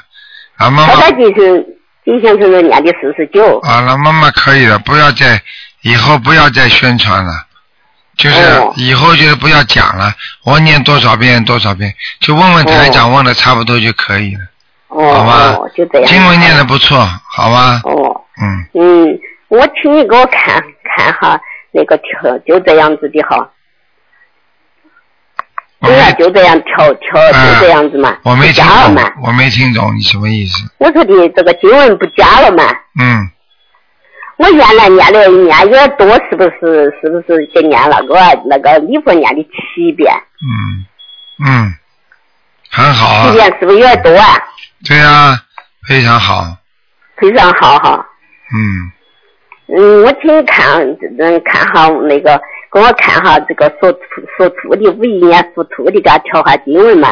[0.55, 1.65] 啊，妈妈他在进行
[2.05, 3.59] 进行成念的四十九。
[3.59, 5.41] 啊，那妈妈可以了，不要再
[5.81, 7.31] 以后不要再宣传了，
[8.19, 8.71] 就是哦。
[8.75, 14.41] 以后就是不要讲了，我念多少遍多少遍，就问问台长问的差不多就可以了，
[14.89, 15.33] 哦好吧？
[15.57, 16.07] 哦，就这样。
[16.07, 16.97] 经文念的不错，
[17.31, 17.81] 好吧？
[17.85, 18.69] 哦，嗯，
[19.07, 20.61] 嗯，我请你给我看
[20.95, 21.39] 看哈，
[21.71, 23.49] 那个调就这样子的哈，
[25.81, 30.69] 对呀，就这样调调嗯就这样子嘛，我没听懂我没听懂你什么意思？
[30.77, 32.63] 我说的这个经文不加了嘛，
[32.99, 33.29] 嗯，
[34.39, 36.89] 我原来念的念有点多，是不是？
[37.01, 38.15] 是不是就念那个
[38.49, 40.09] 那个礼佛念的七遍？
[40.41, 40.85] 嗯
[41.45, 41.73] 嗯，
[42.71, 44.37] 很好啊七，遍是不是有点多啊？
[44.87, 45.37] 对呀、
[45.85, 46.55] 非常好，
[47.17, 48.05] 非常好哈。
[48.55, 50.81] 嗯，嗯，我请你看，
[51.19, 53.99] 嗯，看哈那个，给我看哈这个属兔
[54.37, 57.09] 属兔的五一年属兔的，给他调下经文嘛，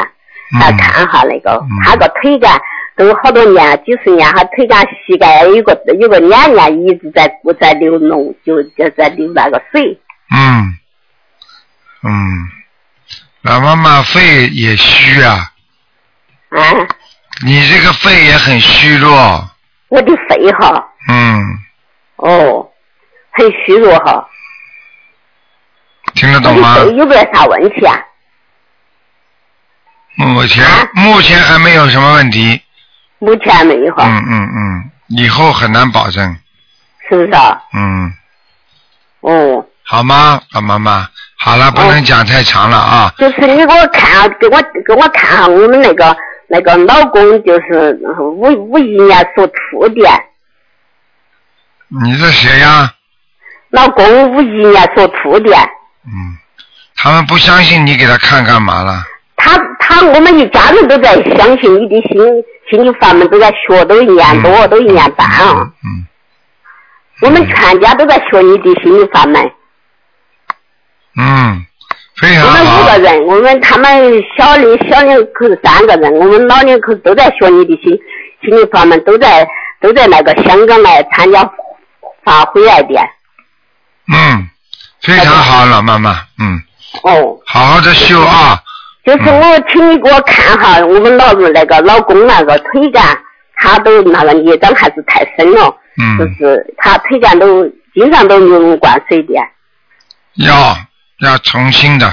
[0.58, 2.58] 他嗯看哈那个嗯，他个腿干
[2.98, 7.30] 都好多年，几十年，还腿干膝盖有个有个黏黏一直在
[7.60, 9.98] 在流脓，就就在流那个水。
[10.30, 10.76] 嗯
[12.02, 12.48] 嗯，
[13.42, 15.52] 老妈妈肺也虚啊，
[16.50, 16.60] 啊，
[17.44, 19.48] 你这个肺也很虚弱，
[19.88, 21.58] 我的肺哈，嗯，
[22.16, 22.68] 哦，
[23.30, 24.28] 很虚弱哈，
[26.14, 26.78] 听得懂吗？
[26.78, 27.96] 有没有啥问题啊？
[30.16, 30.90] 目前啊？
[30.94, 32.60] 目前还没有什么问题，
[33.18, 36.36] 目前没有哈，嗯嗯嗯，以后很难保证，
[37.08, 37.60] 是不是啊？
[37.74, 38.12] 嗯，
[39.20, 39.66] 哦。
[39.82, 41.08] 好吗，老妈妈？
[41.38, 43.12] 好了，不能讲太长了啊。
[43.16, 50.10] 就是你给我看啊，给我给我看哈，我们那个那个老公就是嗯五五一年属兔的，
[52.02, 52.92] 你是谁呀？
[53.70, 55.56] 老公五一年属兔的，
[56.04, 56.36] 嗯，
[56.96, 59.02] 他们不相信你给他看干嘛了？
[59.36, 62.18] 他他我们一家人都在相信你的心
[62.70, 66.06] 心理法门，都在学，都一年多，都一年半啊，嗯，
[67.22, 69.50] 我们全家都在学你的心理法门。
[71.16, 71.64] 嗯，
[72.16, 72.98] 非常好我们五好个。
[72.98, 77.98] 人，我们他们小的小两口是三个人，我们老两口都在学你的心
[78.42, 79.48] 心理法门，都在
[79.80, 81.50] 都在那个香港来参加
[82.24, 82.94] 发回来的。
[84.12, 84.48] 嗯，
[85.02, 86.22] 非常好，老妈妈。
[86.38, 86.62] 嗯，
[87.02, 88.62] 哦，好好的修啊。
[89.08, 93.18] 就是我请你给我看哈，我们老那个老公那个腿杆，
[93.56, 95.62] 他都那个孽障还是太深了，
[96.18, 99.32] 就嗯，是他腿杆都经常都流脓灌水的。
[100.34, 100.76] 要
[101.20, 102.06] 要重新的，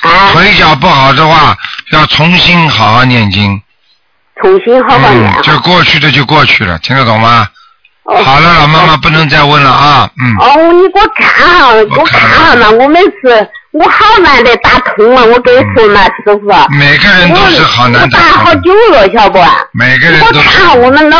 [0.00, 1.54] 啊，腿脚不好的话，
[1.92, 3.60] 要重新好好念经。
[4.40, 5.58] 重新好好念嗯，就。
[5.60, 7.46] 过去的就过去了，听得懂吗？
[8.04, 10.10] 哦好了，老妈妈不能再问了啊。
[10.18, 11.28] 嗯，哦，你给我看
[11.60, 16.46] 哈，给我看哈嘛，我每次我好难得打通啊，我跟你说嘛，师傅。
[16.78, 19.40] 每个人都是好难我打好，久了，晓不？
[19.72, 20.68] 每个人都是看。
[20.68, 21.18] 哈我们老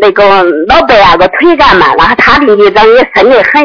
[0.00, 3.64] 那个老伯那个腿干嘛，然后他的孽障也深得很。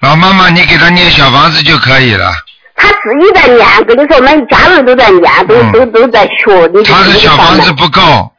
[0.00, 2.28] 老妈妈，你给他念小房子就可以了。
[2.74, 6.66] 他自己在念，跟你说，我们家人都在念，都、嗯都都在学。
[6.74, 8.32] 你他的小房子不够。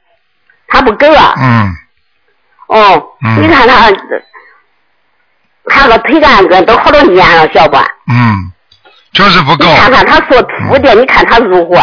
[0.67, 1.33] 他不够啊。
[1.37, 1.73] 嗯，
[2.67, 3.89] 哦，嗯你看他，
[5.67, 7.77] 他个腿干个都好多年了，晓不？
[8.11, 8.51] 嗯，
[9.13, 9.75] 就是不你够。
[9.75, 11.81] 看看他说秃的，你看他如何？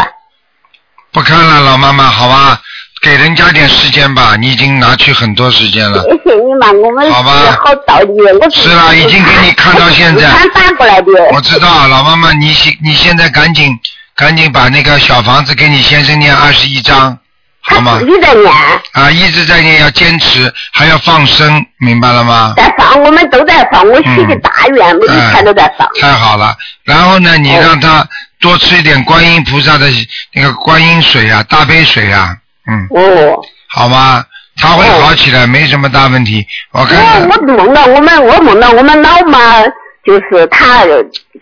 [1.13, 2.61] 不看了，老妈妈，好吧，
[3.03, 6.03] 给人家点时间吧，你已经拿去很多时间了。
[6.03, 8.11] 谢谢你嘛，我们好吧是好道理，
[8.41, 11.13] 我是啦已经给你看到现在他打过来的。
[11.33, 13.79] 我知道，老妈妈，你现你现在赶紧
[14.15, 17.19] 赶紧把那个小房子给你先生念二十一章，
[17.63, 18.21] 好吗一直？
[18.21, 18.53] 在念，
[18.93, 22.55] 啊，一直在念，要坚持，还要放生，明白了吗？
[22.99, 25.89] 我们都在放，我许的大愿，每一天都在放。
[26.01, 28.07] 太好了，然后呢，你让他
[28.41, 29.87] 多吃一点观音菩萨的
[30.33, 34.25] 那个观音水啊，大杯水啊，嗯，哦，好吗？
[34.59, 36.47] 他会好起来，没什么大问题。
[36.73, 39.63] 我看我，我梦到我们，我梦到我们老妈，
[40.03, 40.83] 就是她，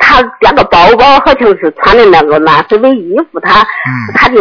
[0.01, 4.13] 她那个包包好像是穿的那个蓝色的衣服，她，嗯。
[4.17, 4.39] 她就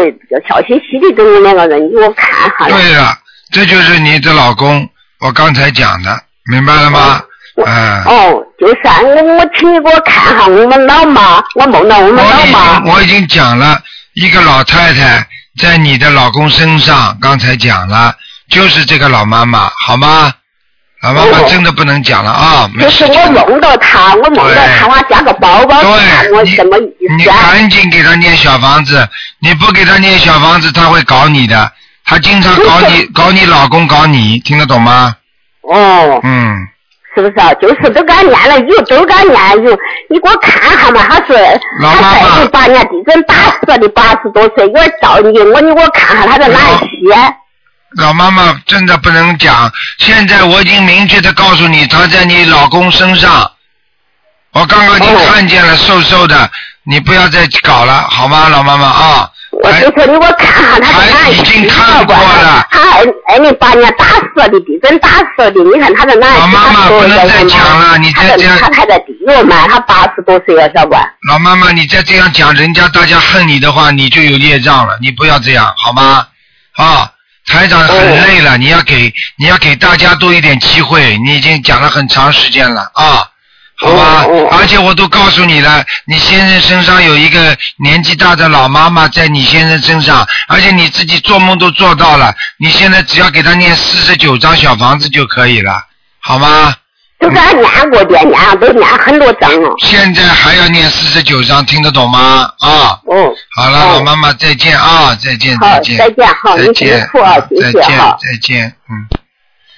[0.49, 2.67] 笑嘻嘻的跟我两个人，你给我看哈。
[2.67, 3.15] 对了，
[3.51, 7.21] 这就是你的老公，我刚才讲的，明白了吗？
[7.65, 8.03] 嗯。
[8.05, 12.91] 哦，就是啊，我我请你给我看下我们老妈，我梦到我们老妈经。
[12.91, 13.79] 我已经讲了，
[14.13, 15.27] 一个老太太
[15.59, 18.15] 在你的老公身上，刚才讲了，
[18.49, 20.33] 就是这个老妈妈，好吗？
[21.03, 23.45] 老妈妈哦真的不能讲了啊，没就是我。
[23.49, 27.37] 梦到她，我梦到她，我加个包包，看我对，什么意你你思啊？
[27.51, 29.05] 赶紧给她念小房子，
[29.39, 31.71] 你不给她念小房子，她会搞你的，
[32.05, 35.13] 她经常搞你，搞你老公，搞你，听得懂吗？
[35.63, 36.67] 哦，嗯，
[37.15, 37.53] 是不是啊？
[37.55, 41.33] 就是都给他念了又，都给他念了有，你给我看下嘛，他是
[41.79, 47.09] 老妈妈八年地震打死的，八十多岁，我找你，我你给我看看他在哪里西？
[47.97, 53.51] 老妈妈真的不能讲，现在我已经明确的告诉你，他在你老公身上，
[54.53, 56.49] 我刚刚已经哦看见了，瘦瘦的，
[56.85, 59.29] 你不要再搞了，好吗，老妈妈啊？
[59.61, 66.39] 我就说你给我看看他在哪已经看过了他二二零八年打死的，地震打死的，你看他在哪里？
[66.39, 71.01] 老妈妈不能再讲了你再这样他还在地狱嘛，他八十多岁了，小官。
[71.29, 74.97] 老妈妈，你再这样讲，人家大家恨你的话，你就有业障了。
[75.01, 76.25] 你不要这样，好吗？
[76.75, 77.09] 啊，
[77.47, 81.17] 台长很累了，你要给你要给大家多一点机会。
[81.25, 83.27] 你已经讲了很长时间了啊，
[83.83, 84.25] 好吧？
[84.51, 92.33] 而且我都告诉你了，你先生身上有一个年纪大的老妈妈在你先生身上，而且你自己做梦都做到了。
[92.57, 95.83] 你现在只要给他念四十九张小房子就可以了，
[96.19, 96.73] 好吗？
[97.19, 99.69] 都给他念过的，念都念很多张了。
[99.79, 102.49] 现在还要念四十九张，听得懂吗？
[102.59, 102.99] 啊。
[103.11, 107.83] 嗯，好了，哦老妈妈再见啊，再见再，见，再见，好，再见，啊，再见。
[107.97, 109.07] 再见，嗯。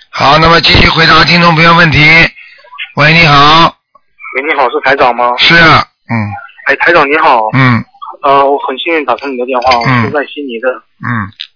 [0.09, 1.99] 好，那么继续回答听众朋友问题。
[2.95, 3.75] 喂，你好，
[4.35, 5.31] 喂，你好，是台长吗？
[5.37, 5.79] 是啊，
[6.11, 6.13] 嗯。
[6.67, 7.79] 哎，台长你好，嗯。
[8.21, 10.03] 呃，我很幸运打通你的电话，我嗯。
[10.03, 10.67] 是在悉尼的，
[10.99, 11.07] 嗯。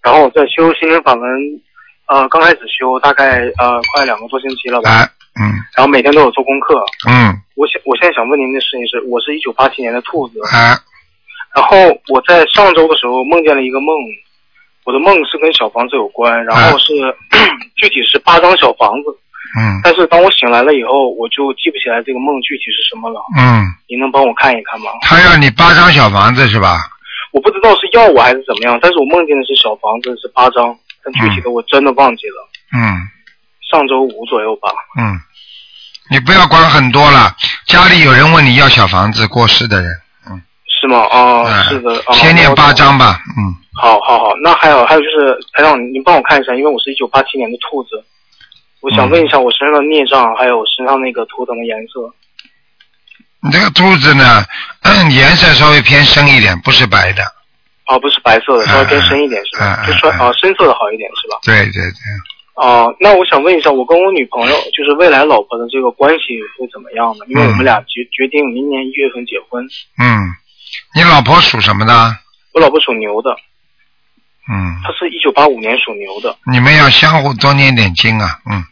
[0.02, 1.28] 然后我在修心灵法门，
[2.08, 5.04] 呃，刚开始修大概呃快两个多星期了吧，来，
[5.44, 5.52] 嗯。
[5.76, 6.80] 然后每天都有做功课。
[7.10, 7.36] 嗯。
[7.56, 10.80] 我想我现在想问您的事情是，我是一九八七年的兔子，啊
[11.54, 11.76] 然后
[12.08, 13.92] 我在上周的时候梦见了一个梦，
[14.86, 16.94] 我的梦是跟小房子有关，然后是、
[17.76, 19.10] 具体是八张小房子，
[19.58, 24.92] 嗯但是当我醒来了以后，我就记不起来这个梦具体是什么了，嗯，你能帮我看一看吗？
[25.02, 26.78] 他要你八张小房子是吧？
[27.32, 33.08] 我不知道是要我还是怎么样，但是我梦见的是小房子是八张，但具体的我真的忘记了，嗯
[33.70, 34.70] 上周五左右吧。
[34.98, 35.20] 嗯，
[36.10, 37.36] 你不要管很多了，
[37.68, 39.92] 家里有人问你要小房子，过世的人，
[40.30, 40.42] 嗯，
[40.82, 41.06] 是吗？
[41.10, 41.92] 啊、哎是的。
[42.08, 42.74] 哦、先念八。
[42.74, 47.90] 张吧，嗯，好好好，那还有还有就是，台长，您帮我看一下，因为我是一九八七年的兔子，
[48.82, 52.14] 我想问一下我身上的孽障，还有身上那个图腾的颜色。
[53.42, 54.44] 你这个兔子呢，
[55.12, 57.24] 颜色稍微偏深一点，不是白的。
[57.86, 59.84] 啊，不是白色的，稍微偏深一点是吧？
[59.88, 61.40] 就说啊深色的好一点是吧？
[61.44, 67.26] 对对对，啊，那我想问一下，我跟我女朋友就是未来老婆的这个关系会怎么样呢？
[67.28, 69.66] 因为我们俩决决定明年一月份结婚，
[69.98, 70.30] 嗯，
[70.96, 71.94] 你老婆属什么的？
[72.54, 73.36] 我老婆属牛的，
[74.52, 76.36] 嗯，他是一九八五年属牛的。
[76.52, 78.64] 你们要相互多念点经啊，嗯，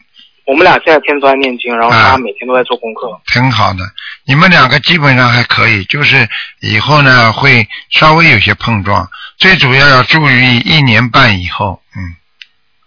[0.45, 3.07] 我们俩现在天天都在念经，然后他每天都在做功课。
[3.27, 3.79] 挺好的。
[4.25, 6.27] 你们两个基本上还可以，就是
[6.61, 12.01] 以后呢会稍微有些碰撞，最主要要注意一年半以后，嗯，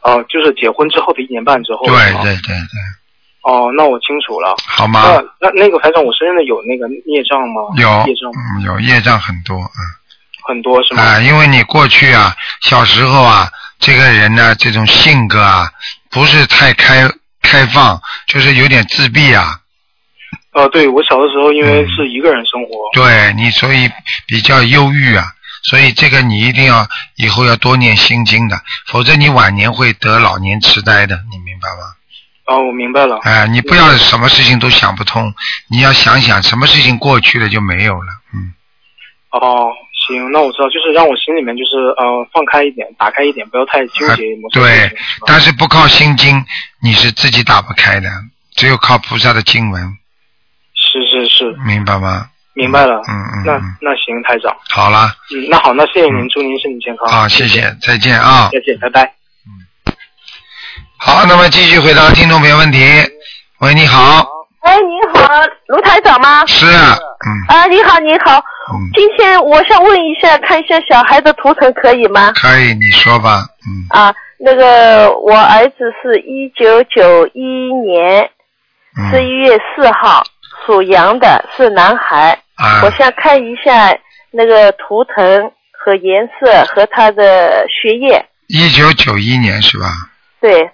[0.03, 1.87] 哦，就是结婚之后的一年半之后。
[1.87, 2.81] 对对对对，
[3.44, 4.55] 哦，那我清楚了。
[4.66, 5.00] 好吗？
[5.40, 7.62] 那那那个排长，我身上的有那个孽障吗？
[7.76, 9.81] 有孽障嗯有孽障很多，嗯。
[10.51, 11.03] 很多是吗？
[11.03, 15.71] 啊，因为你过去啊，小时候啊，这个人呢，这种性格啊，
[16.11, 17.09] 不是太开
[17.41, 19.61] 开放，就是有点自闭啊。
[20.53, 23.89] 呃，对我小的时候因为嗯是一个人生活，对你，所以
[24.27, 25.25] 比较忧郁啊。
[25.63, 31.85] 所以这个你一定要以后要多念心经的，否则你晚年会得老年痴呆的，你明白吗？
[32.47, 33.19] 啊，我明白了。
[33.23, 35.33] 哎、你不要什么事情都想不通，
[35.69, 38.55] 你要想想什么事情过去了就没有了，嗯。
[39.33, 39.71] 哦，
[40.11, 44.90] 行，那我知道，就是让我心里面就是呃放开一点，打开一点，不要太纠啊结对
[45.27, 46.44] 但是不靠心经，
[46.83, 48.09] 你是自己打不开的，
[48.57, 49.96] 只有靠菩萨的经文，
[50.75, 52.29] 是是是，明白吗？
[52.53, 53.01] 明白了。
[53.09, 54.55] 嗯嗯那嗯，那行，台长。
[54.68, 57.07] 好了，嗯，那好，那谢谢您，祝您身体健康。
[57.09, 58.51] 啊，谢谢，再见啊。
[58.53, 59.03] 再见，拜拜。
[59.46, 59.94] 嗯
[60.99, 62.79] 好，那么继续回答听众朋友问题。
[63.61, 64.27] 喂，你好，
[64.61, 65.29] 哎，你好，
[65.68, 66.44] 卢台长吗？
[66.46, 68.37] 是，嗯啊，你好，你好。
[68.73, 72.33] 嗯，今天我想问一下，看一下小孩的图腾可以吗？
[72.35, 77.42] 可以，你说吧，嗯啊，那个我儿子是一九九一
[77.85, 78.29] 年
[79.11, 80.23] 十一嗯月四号
[80.66, 82.38] 属羊的，是男孩。
[82.57, 83.96] 啊我想看一下
[84.31, 88.23] 那个图腾和颜色和他的学业。
[88.49, 89.87] 一九九一年是吧？
[90.42, 90.70] 对，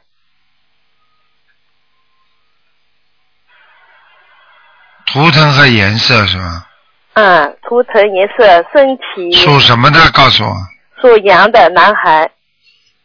[5.16, 6.66] 图腾和颜色是吧？
[7.14, 9.98] 嗯，图腾颜色，身体属什么的？
[10.10, 10.54] 告诉我。
[11.00, 12.30] 属羊的男孩，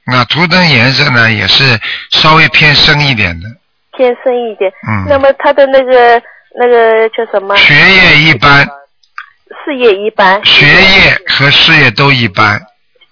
[0.06, 3.48] 那图腾颜色呢，也是稍微偏深一点的，
[3.96, 4.70] 偏深一点。
[4.90, 6.22] 嗯那么他的那个
[6.60, 7.56] 那个叫什么？
[7.56, 8.68] 学业一般，
[9.64, 10.44] 事业一般。
[10.44, 12.62] 学业和事业都一般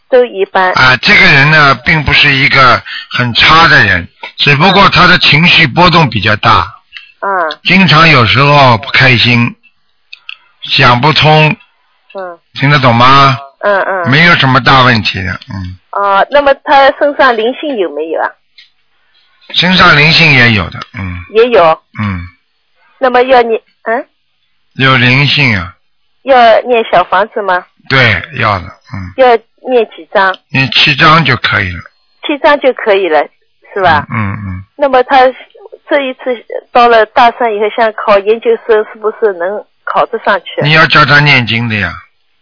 [0.09, 0.73] 都一般。
[0.73, 0.97] 啊。
[0.97, 6.78] 这个人呢，并不是一个很差的人，只不过他的情绪波动比较大，嗯
[7.69, 9.55] 经常有时候不开心，
[10.63, 11.55] 想不通，
[12.15, 13.37] 嗯听得懂吗？
[13.59, 14.09] 嗯嗯。
[14.09, 18.27] 没有什么大问题的，嗯，啊，那么他身上灵性有没有啊？
[19.53, 21.63] 身上灵性也有的，嗯也有。
[22.01, 22.25] 嗯，
[22.97, 24.03] 那么要念嗯
[24.73, 25.75] 有灵性啊，
[26.23, 27.63] 要念小房子吗？
[27.87, 27.99] 对，
[28.39, 29.27] 要的，嗯，要
[29.71, 30.35] 念几张？
[30.51, 31.83] 念七张就可以了，
[32.25, 33.23] 七张就可以了，
[33.75, 34.07] 是吧？
[34.09, 35.17] 嗯嗯，那么他
[35.89, 36.19] 这一次
[36.71, 40.61] 到了大三以后，想考研究生，是不是能考得上去？
[40.63, 41.91] 你要教他念经的呀，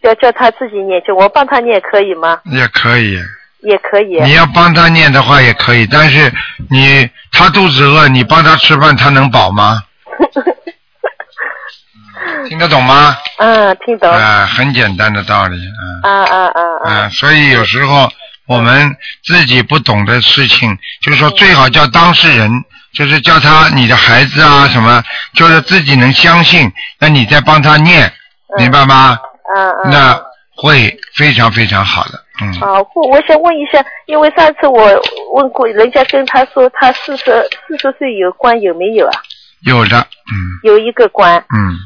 [0.02, 2.40] 要叫他自己念经，我帮他念可以吗？
[2.46, 3.18] 也可以。
[3.62, 4.22] 也可以。
[4.22, 6.32] 你要帮他念的话也可以，但是
[6.70, 9.82] 你他肚子饿，你帮他吃饭，他能饱吗？
[12.48, 13.18] 听得懂吗？
[13.40, 14.10] 嗯，听懂。
[14.10, 16.92] 啊、很简单的道理，嗯、啊啊啊啊！
[16.92, 18.08] 啊，所以有时候
[18.46, 22.50] 我们自己不懂的事情，就是说最好叫当事人，
[22.98, 25.04] 就是叫他你的孩子啊什么，
[25.36, 28.12] 就是自己能相信，那你再帮他念，
[28.58, 29.20] 明白吗？
[29.56, 29.92] 嗯嗯。
[29.92, 30.20] 那
[30.56, 32.50] 会非常非常好的，嗯。
[32.60, 34.90] 啊，我我想问一下，因为上次我
[35.34, 37.26] 问过，人家跟他说他四十
[37.68, 39.22] 四十岁有关有没有啊？
[39.62, 41.78] 有的，嗯有一个关，嗯。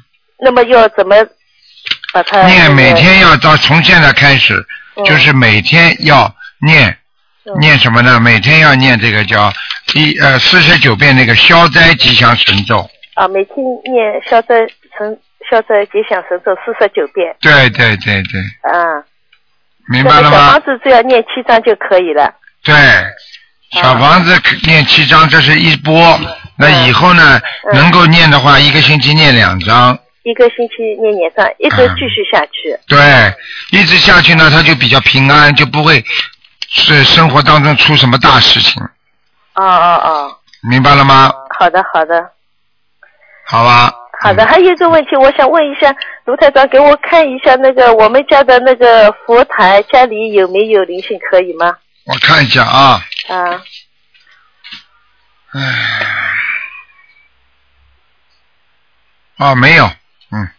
[0.43, 1.15] 那么要怎么
[2.13, 4.55] 把它念每天要到从现在开始，
[4.95, 6.33] 嗯就是每天要
[6.65, 6.97] 念，嗯
[7.59, 8.19] 念什么呢？
[8.19, 9.51] 每天要念这个叫
[9.93, 12.89] 一呃四十九遍那个消灾吉祥神咒。
[13.15, 13.55] 啊，每天
[13.91, 14.55] 念消灾
[14.97, 19.03] 神消灾吉祥神咒四十九遍，对对对对，啊，
[19.89, 20.61] 明白了吗小房？
[20.61, 22.33] 子只要念七章就可以了。
[22.63, 22.73] 对，
[23.81, 26.19] 小房子念七章，这是一波。
[26.57, 29.97] 那以后呢，嗯能够念的话，一个星期念两章。
[30.23, 32.77] 一个星期念念上，一直继续下去。
[32.87, 32.99] 对，
[33.71, 36.05] 一直下去呢，他就比较平安，就不会
[36.73, 38.81] 是生活当中出什么大事情，
[39.55, 40.37] 哦哦哦，
[40.69, 41.29] 明白了吗？
[41.59, 42.31] 好的好的
[43.45, 43.91] 好吧。
[44.23, 44.45] 好的。
[44.45, 45.93] 还有一个问题，我想问一下
[46.25, 51.75] 卢台长，给我看一下那个我们家的那个佛台，家里有没有灵性，可以吗？
[52.05, 53.61] 我看一下啊，啊，
[55.53, 55.59] 唉，
[59.37, 59.85] 哦，没有，
[60.31, 60.49] 嗯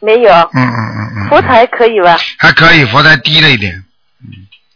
[0.00, 0.30] 没有。
[0.32, 2.18] 嗯嗯嗯嗯，佛台可以吧？
[2.38, 3.82] 还可以，佛台低了一点，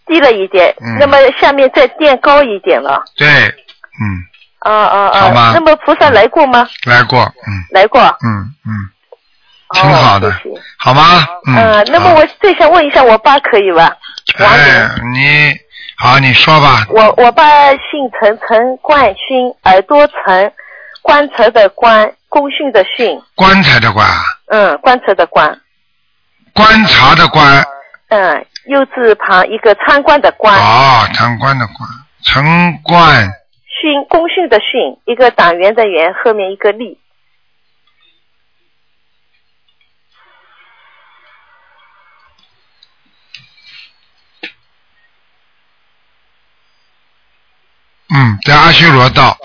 [0.06, 0.96] 低了一点，嗯。
[0.98, 3.02] 那么下面再垫高一点了。
[3.16, 4.22] 对，嗯，
[4.60, 5.20] 啊啊啊！
[5.20, 6.66] 好吧那么菩萨来过吗？
[6.86, 7.52] 来过，嗯。
[7.70, 8.00] 来过。
[8.24, 8.70] 嗯嗯，
[9.74, 10.32] 挺好的
[10.78, 11.26] 好吗？
[11.46, 13.92] 嗯，呃，那么我再想问一下，我爸可以吧？
[14.40, 15.52] 王哎，你
[15.98, 20.52] 好，你说吧，我我爸姓陈，陈冠勋，耳朵陈，
[21.02, 24.06] 棺材的棺，功勋的勋，棺材的棺，
[24.48, 25.58] 嗯，棺材的棺，
[26.52, 27.64] 观察的观，
[28.08, 31.88] 嗯，右字旁一个参观的观，啊，参观的观，
[32.22, 33.30] 陈冠，
[33.66, 36.98] 勋功训的训，一个党员的员，后面一个立，
[48.12, 49.38] 嗯，在阿修罗道，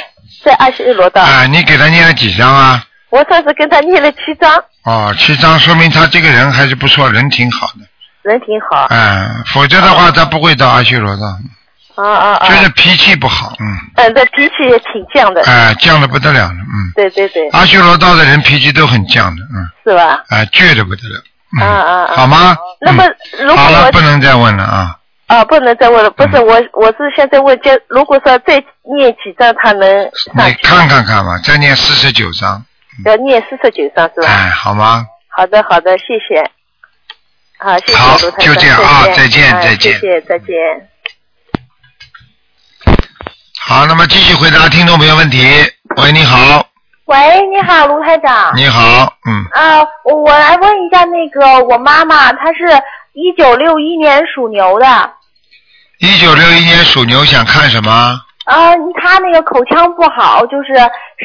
[0.43, 1.21] 在阿修罗道。
[1.21, 2.87] 啊，你给他念了几张啊？
[3.11, 7.90] 我上次跟他念了七张，哦，七张，说明他这个人还是不错，人挺好的。
[8.23, 8.87] 人挺好。
[8.89, 11.25] 嗯，否则的话他不会到阿修罗道，
[11.95, 12.47] 啊啊啊！
[12.47, 13.65] 就是脾气不好，嗯，
[13.95, 15.41] 嗯，这脾气也挺犟的。
[15.43, 20.23] 哎，犟的不得了了，嗯，对对对，阿修罗道的人脾气都很犟的，嗯，是吧？
[20.29, 21.23] 哎，倔的不得了，
[21.61, 22.15] 啊啊啊！
[22.15, 22.55] 好吗？
[22.79, 24.95] 那么嗯如果好了，我不能再问了啊。
[25.27, 28.55] 啊，不能再问了，不是我，我是现在问，就如果说再
[28.97, 29.87] 念几张，他能
[30.35, 32.61] 上你看看看吧，再念四十九章，
[33.05, 34.27] 要念四十九张是吧？
[34.27, 35.05] 哎，好吗？
[35.29, 36.43] 好的，好的，谢谢。
[37.63, 40.47] 好，谢谢好就这样啊再再见哎再见谢谢，再见。
[43.59, 45.37] 好，那么继续回答听众朋友问题。
[45.97, 46.65] 喂，你好，
[47.05, 47.17] 喂，
[47.53, 48.51] 你好，卢台长。
[48.55, 52.65] 你好，嗯，啊，我我来问一下，那个我妈妈她是
[53.13, 55.13] 一九六一年属牛的，
[55.99, 58.19] 一九六一年属牛，想看什么？
[58.45, 60.73] 啊，他那个口腔不好，就是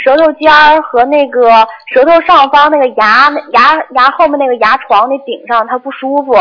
[0.05, 6.35] 舌头尖儿和那个舌头上方那个牙牙牙后面那个牙床那顶上，他不舒服。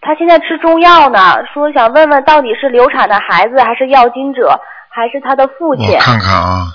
[0.00, 6.00] 他现在吃中药呢，说想问问到底是流产的孩子，还是要经者，还是他的父亲我？
[6.00, 6.66] 看看啊。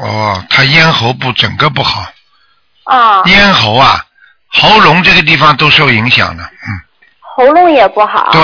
[0.00, 2.02] 哦，他咽喉部整个不好，
[2.84, 4.04] 啊，咽喉啊，
[4.48, 6.42] 喉咙这个地方都受影响了。
[6.42, 6.68] 嗯，
[7.36, 8.30] 喉咙也不好。
[8.32, 8.42] 对，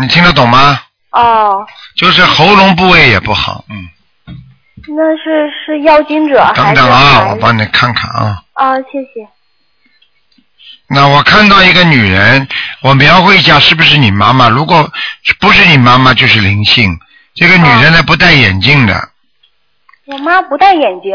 [0.00, 0.80] 你听得懂吗？
[1.10, 1.66] 哦，
[1.96, 3.64] 就是喉咙部位也不好。
[3.70, 3.88] 嗯，
[4.88, 8.42] 那是是要经者等等啊，我帮你看看啊。
[8.52, 9.26] 啊，谢谢。
[10.88, 12.46] 那我看到一个女人，
[12.82, 14.48] 我描绘一下是不是你妈妈？
[14.48, 14.88] 如果
[15.40, 16.98] 不是你妈妈，就是灵性。
[17.34, 19.08] 这个女人呢，不戴眼镜的，
[20.06, 21.12] 我妈不戴眼镜，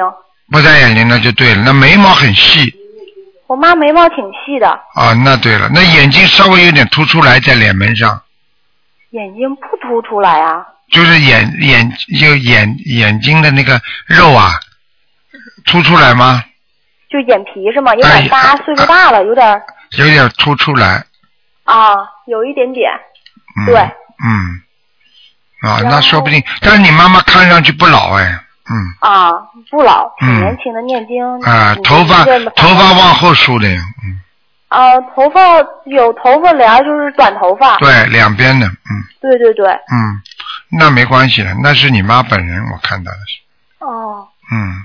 [0.51, 1.61] 不戴眼镜那就对了。
[1.63, 2.74] 那眉毛很细
[3.52, 5.70] 我妈眉毛挺细的，啊，那对了。
[5.74, 8.22] 那眼睛稍微有点凸出来在脸门上，
[9.10, 10.66] 眼睛不凸出来啊。
[10.89, 14.52] 就是眼眼就眼眼睛的那个肉啊，
[15.66, 16.41] 凸出来吗？
[17.10, 17.93] 就眼皮是吗？
[17.93, 19.62] 有哎点大，岁数大了，有点
[19.97, 21.04] 有点凸出来。
[21.66, 21.93] 啊，
[22.28, 22.89] 有一点点。
[23.58, 23.76] 嗯、对。
[24.24, 24.62] 嗯。
[25.70, 29.32] 啊，那说不定，但是你妈妈看上去不老哎，嗯啊，
[29.70, 31.24] 不老，挺嗯年轻的，念经。
[31.41, 34.22] 啊，头发头发往后梳的，嗯，
[34.70, 37.76] 啊，头发有头发帘，就是短头发。
[37.78, 39.68] 对，两边的，嗯对对对。
[39.72, 40.22] 嗯，
[40.80, 43.41] 那没关系的，那是你妈本人，我看到的是，
[43.80, 44.84] 哦，嗯，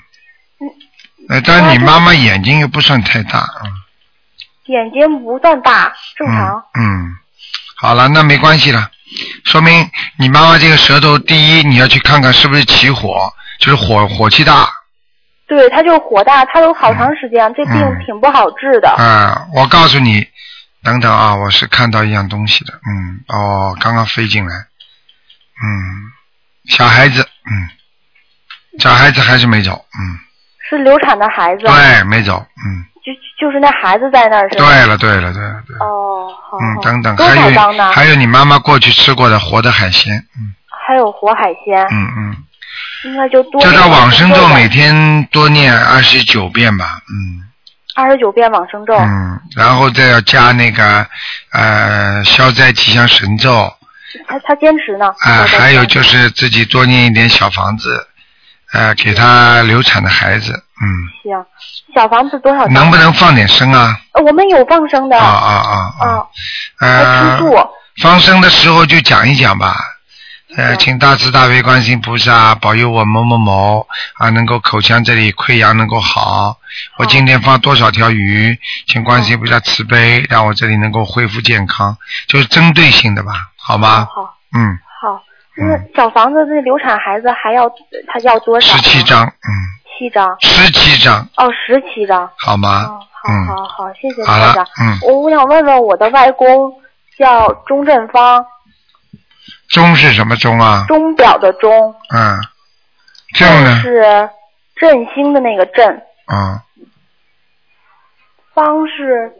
[1.29, 3.70] 呃，但是你妈妈眼睛又不算太大，嗯
[4.66, 6.64] 眼睛不算大，正常。
[6.74, 7.16] 嗯嗯，
[7.77, 8.91] 好了，那没关系了，
[9.45, 14.69] 说明你妈妈这个舌头，第一你要去看看是不是起火，就是火火气大，
[15.47, 18.91] 对，他就火大，他有好长时间，这病嗯挺不好治的。
[18.91, 20.27] 啊，我告诉你，
[20.83, 24.55] 等等啊，我是看到一样东西的，嗯，哦，刚刚飞进来，
[25.63, 26.11] 嗯，
[26.69, 27.69] 小孩子，嗯，
[28.81, 30.19] 小孩子还是没走，嗯，
[30.69, 31.65] 是流产的孩子。
[31.65, 34.67] 对，没走，嗯，就就是那孩子在那儿是吧？
[34.67, 36.59] 对了，对了，对了，对了，哦，好。
[36.59, 37.49] 嗯，等等，还？
[37.51, 42.37] 有还有你妈妈过去吃过的活的海鲜，嗯还有活海鲜，嗯嗯，
[43.05, 47.47] 应该就多叫念他往生咒每天多念二十九遍吧，嗯
[47.95, 48.95] 二十九遍往生咒。
[48.97, 51.07] 嗯，然后再要加那个
[51.53, 53.73] 呃消灾吉祥神咒。
[54.29, 55.07] 他他坚持呢。
[55.21, 58.07] 啊，还有就是自己多念一点小房子，
[58.77, 60.85] 呃，给他流产的孩子，嗯，
[61.22, 61.33] 行，
[61.95, 62.66] 小房子多少？
[62.68, 63.99] 能不能放点生啊？
[64.12, 64.22] 呃？
[64.22, 65.18] 我们有放生的。
[65.18, 65.51] 啊啊
[65.99, 66.27] 啊啊！
[66.81, 67.57] 呃吃，素。
[68.03, 69.77] 放生的时候就讲一讲吧。
[70.57, 73.87] 呃，请大慈大悲观世音菩萨保佑我某某某
[74.18, 76.57] 啊，能够口腔这里溃疡能够好。
[76.99, 81.97] 我今天放多少条鱼，请观世音菩萨慈悲，让我这里能够恢复健康，
[82.29, 84.07] 就是针对性的吧，好吗？
[84.14, 84.79] 好，嗯，
[85.59, 85.67] 好。
[85.67, 87.71] 那小房子那流产孩子还要
[88.09, 88.77] 他要多少？
[88.77, 89.03] 十七。
[89.05, 89.51] 张，嗯，
[89.99, 90.37] 七张。
[90.41, 92.31] 十七张，哦，十七张。
[92.39, 92.85] 好吗？
[92.85, 94.67] 哦，好嗯好好，谢谢好了台长。
[94.81, 96.73] 嗯我我想问问我的外公
[97.19, 98.45] 叫钟振芳，
[99.69, 100.85] 钟是什么钟啊？
[100.89, 102.39] 钟表的钟，嗯，
[103.35, 103.81] 正呢？
[103.81, 104.31] 是
[104.77, 106.61] 振兴的那个振，嗯，
[108.55, 109.33] 方是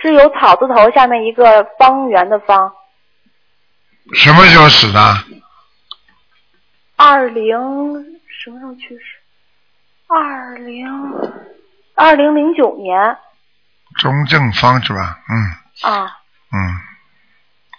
[0.00, 2.72] 是有草字头下面一个方圆的方。
[4.14, 5.00] 什么时候死的？
[7.04, 7.50] 二零
[8.28, 9.02] 什么时候去世？
[10.06, 10.86] 二零
[11.96, 12.94] 二零零九年
[13.98, 15.18] 钟正方是吧？
[15.28, 16.04] 嗯啊，
[16.52, 16.78] 嗯，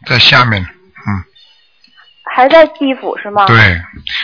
[0.05, 0.61] 在下面。
[0.61, 1.23] 嗯，
[2.35, 3.45] 还在地府是吗？
[3.45, 3.81] 对，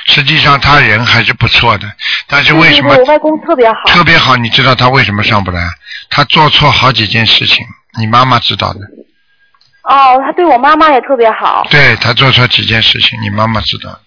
[0.08, 1.90] 实际上他人还是不错的，
[2.28, 3.80] 但是为什么我外公特别好。
[3.86, 4.36] 特别好？
[4.36, 5.66] 你知道他为什么上不来？
[6.10, 7.66] 他做错好几件事情，
[7.98, 8.80] 你妈妈知道的。
[9.84, 11.66] 哦，他对我妈妈也特别好。
[11.72, 13.98] 对他做错几件事情，你妈妈知道。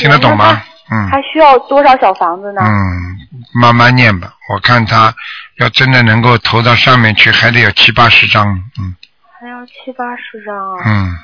[0.00, 0.62] 听得懂吗？
[0.92, 2.60] 嗯还需要多少小房子呢？
[2.64, 3.16] 嗯，
[3.62, 4.32] 慢慢念吧。
[4.52, 5.14] 我看他
[5.58, 8.48] 要真的能够投到上面去，还得有七八十张。
[8.78, 8.96] 嗯
[9.38, 10.82] 还要七八十张啊。
[10.84, 11.16] 嗯，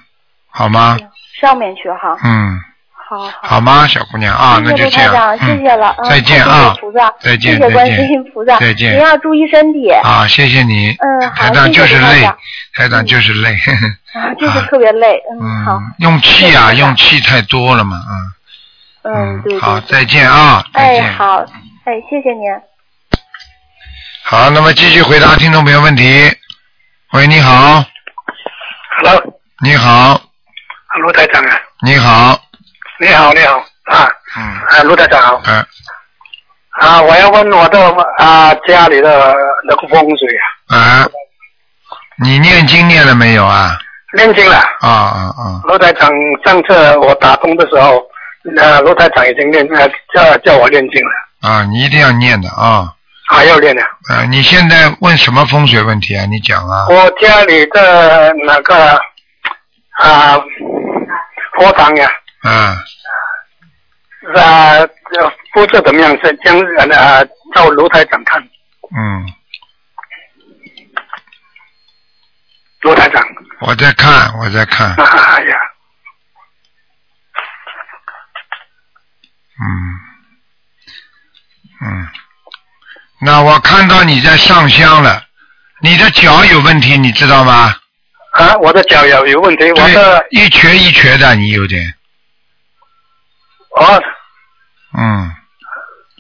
[0.49, 0.97] 好吗？
[1.41, 2.17] 上面去哈。
[2.23, 2.61] 嗯，
[2.95, 3.33] 好好。
[3.43, 5.37] 好吗，小姑娘啊，那就这样。
[5.39, 5.95] 谢谢了。
[5.99, 9.91] 嗯再见啊菩萨，再见谢谢观再见世音菩萨，再见您要注意身体。
[9.91, 10.91] 啊，谢谢你。
[11.01, 12.23] 嗯，好，台长谢就是累
[12.73, 13.53] 台长，就是累。
[14.15, 15.21] 啊，就是特别累。
[15.41, 18.33] 嗯，好，嗯，用气啊，用气太多了嘛，嗯。
[19.07, 19.61] 嗯，对对。
[19.61, 21.39] 好，再见啊，再哎，好，
[21.85, 22.51] 哎，谢谢您。
[24.25, 26.31] 好，那么继续回答听众朋友问题。
[27.13, 27.85] 喂，你好
[28.99, 29.23] ，Hello，
[29.63, 30.21] 你好，
[31.01, 32.39] 卢台长啊，你好，
[32.99, 35.67] 你好，你好啊，嗯，啊，卢台长好嗯，
[36.81, 37.79] 啊，我要问我的
[38.19, 39.35] 啊家里的
[39.69, 40.29] 那个风水
[40.69, 41.09] 啊，啊，
[42.19, 43.79] 你念经念了没有啊？
[44.17, 44.57] 念经了。
[44.81, 45.61] 啊啊啊！
[45.65, 46.11] 罗台长
[46.45, 48.03] 上次我打通的时候，
[48.57, 52.93] 呃，罗台长已经念呃叫叫我念经了，啊，你一定要念的啊！
[53.29, 53.83] 还要念的。
[53.83, 56.25] 啊，你现在问什么风水问题啊？
[56.27, 56.87] 你讲啊。
[56.89, 58.97] 我家里的那个
[59.99, 60.39] 啊
[61.59, 62.09] 佛堂呀，
[62.43, 62.77] 啊，
[64.37, 66.11] 啊呃布置怎么样？
[66.23, 66.57] 是将
[66.91, 67.25] 呃
[67.55, 68.41] 照卢台长看，
[68.97, 69.27] 嗯，
[72.83, 73.25] 卢台长。
[73.61, 75.57] 我在看，我在看，哎呀，
[79.59, 79.69] 嗯，
[81.83, 82.09] 嗯，
[83.23, 85.23] 那我看到你在上香了，
[85.81, 87.75] 你的脚有问题，你知道吗？
[88.33, 91.95] 啊，我的脚有有问题，我的一瘸一瘸的，你有点，
[93.81, 94.03] 哦
[94.99, 95.35] 嗯，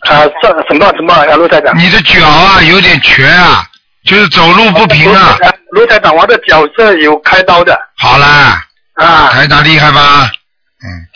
[0.09, 1.76] 啊这什么什么啊，卢台长。
[1.78, 3.66] 你的脚啊有点瘸啊，
[4.05, 5.37] 就是走路不平啊。
[5.72, 7.78] 卢台长，我的脚是有开刀的。
[7.99, 9.28] 好啦，啊。
[9.30, 10.30] 台长厉害吧？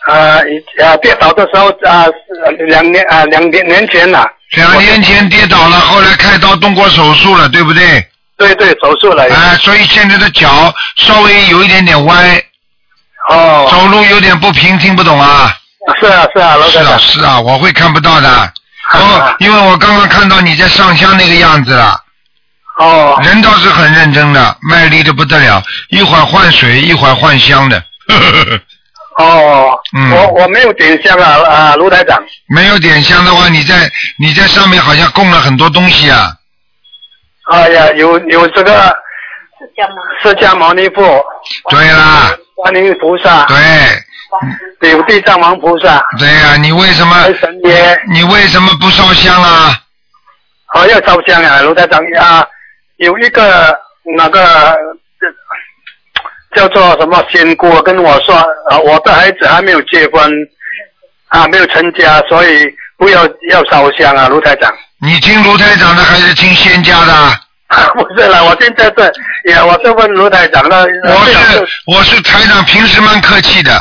[0.07, 2.05] 啊，以啊跌倒的时候啊，
[2.57, 4.27] 是两年啊两年年前了。
[4.51, 8.05] 两年前跌倒了，后来开刀动过手术了，对不对？
[8.37, 9.23] 对对，手术了。
[9.33, 12.43] 啊，所以现在的脚稍微有一点点歪。
[13.29, 13.67] 哦。
[13.71, 15.55] 走路有点不平，听不懂啊？
[15.99, 18.53] 是啊是啊，罗是啊是啊，我会看不到的。
[18.93, 21.97] 哦，因为我刚刚看到你在上香那个样子了。
[22.77, 23.19] 哦。
[23.23, 27.81] 人倒是很认真的，卖力的不得了，一会儿换水，一会儿换香的。
[29.17, 29.79] 哦。
[29.95, 32.21] 嗯我我没有点香啊啊，卢台长。
[32.47, 36.33] 没有点香的话，你在你在上面好像供了很多东西啊。
[37.51, 38.95] 哎呀，有有这个
[40.21, 41.23] 释迦牟尼佛。
[41.69, 42.31] 对啦。
[42.55, 43.45] 观音菩萨。
[43.45, 43.57] 对。
[44.91, 46.01] 有地藏王菩萨。
[46.17, 47.15] 对呀、你为什么？
[47.39, 48.01] 神爷。
[48.13, 49.75] 你为什么不烧香啊？
[50.73, 52.47] 哦，要烧香啊，卢台长啊，
[52.97, 53.77] 有一个
[54.17, 54.75] 那个
[56.55, 58.35] 叫做什么仙姑跟我说，
[58.69, 60.31] 啊，我的孩子还没有结婚
[61.29, 62.65] 啊，没有成家，所以
[62.97, 64.71] 不要要烧香啊，卢台长。
[65.01, 67.39] 你听卢台长的还是听仙家的？
[67.95, 69.13] 不是了，我现在是
[69.45, 70.85] 也我是问卢台长的。
[71.05, 73.71] 我是我是台长，平时蛮客气的，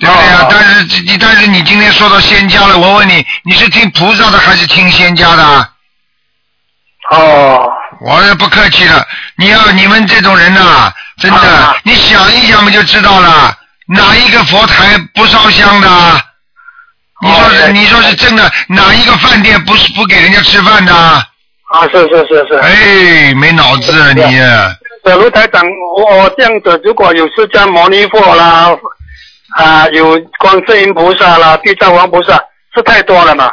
[0.00, 0.48] 对不对哦啊？
[0.50, 5.68] 但是你但是你今天说到仙家了，我问你，你是听菩萨的还是听仙家的？
[7.10, 7.68] 哦。
[8.04, 13.54] 我也不客气了，你要你们这种人呐、真的，啊你想一想不就知道了，
[13.88, 15.88] 哪一个佛台不烧香的？
[17.22, 20.92] 你说是、你说是真的，哪一个饭店不是不给人家吃饭的？
[20.94, 22.58] 啊，是是是是。
[22.58, 24.22] 哎，没脑子啊你！
[25.04, 25.62] 小，卢台长，
[25.96, 28.70] 我我这样子，如果有释迦牟尼佛啦，
[29.56, 32.34] 啊，有观世音菩萨啦，地藏王菩萨，
[32.74, 33.50] 是太多了嘛？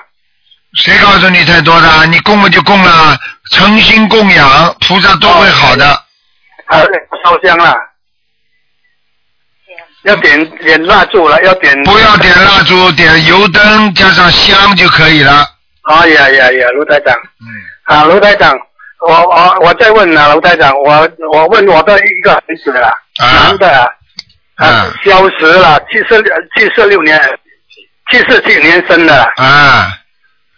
[0.76, 2.06] 谁告诉你太多的？
[2.08, 3.18] 你供了就供了，
[3.52, 6.04] 诚心供养，菩萨都会好的。
[6.70, 6.82] 啊，
[7.24, 7.76] 烧香了，
[10.04, 11.84] 要点点蜡烛了，要点。
[11.84, 15.46] 不要点蜡烛，点油灯加上香就可以了。
[15.84, 17.16] 哎呀呀呀，卢台长。
[17.42, 17.48] 嗯。
[17.86, 18.56] 啊，卢台长，
[19.08, 23.90] 我我我再问啊，卢台长，我我问我的一个孩子了，男的啊，
[24.58, 27.20] 啊，消失了，七十六七十六年，
[28.12, 29.92] 七十七年生的，啊，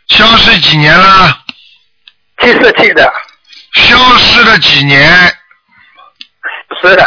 [0.09, 1.38] 消失几年了？
[2.41, 3.14] 七十七的，
[3.76, 5.09] 消失了几年？
[6.82, 7.06] 是的。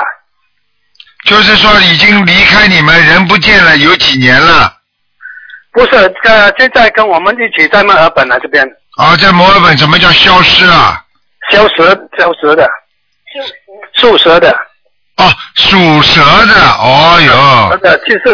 [1.27, 4.73] 就是说已经离开你们，人不见了，有几年了？
[5.73, 8.65] 不是，呃，现在跟我们一起在墨尔本啊这边。
[8.97, 11.03] 啊，在墨尔本，什么叫消失啊？
[11.51, 11.77] 消失，
[12.19, 12.69] 消失的。
[13.97, 14.51] 属蛇的。
[15.17, 17.35] 哦，属蛇的，哦哟。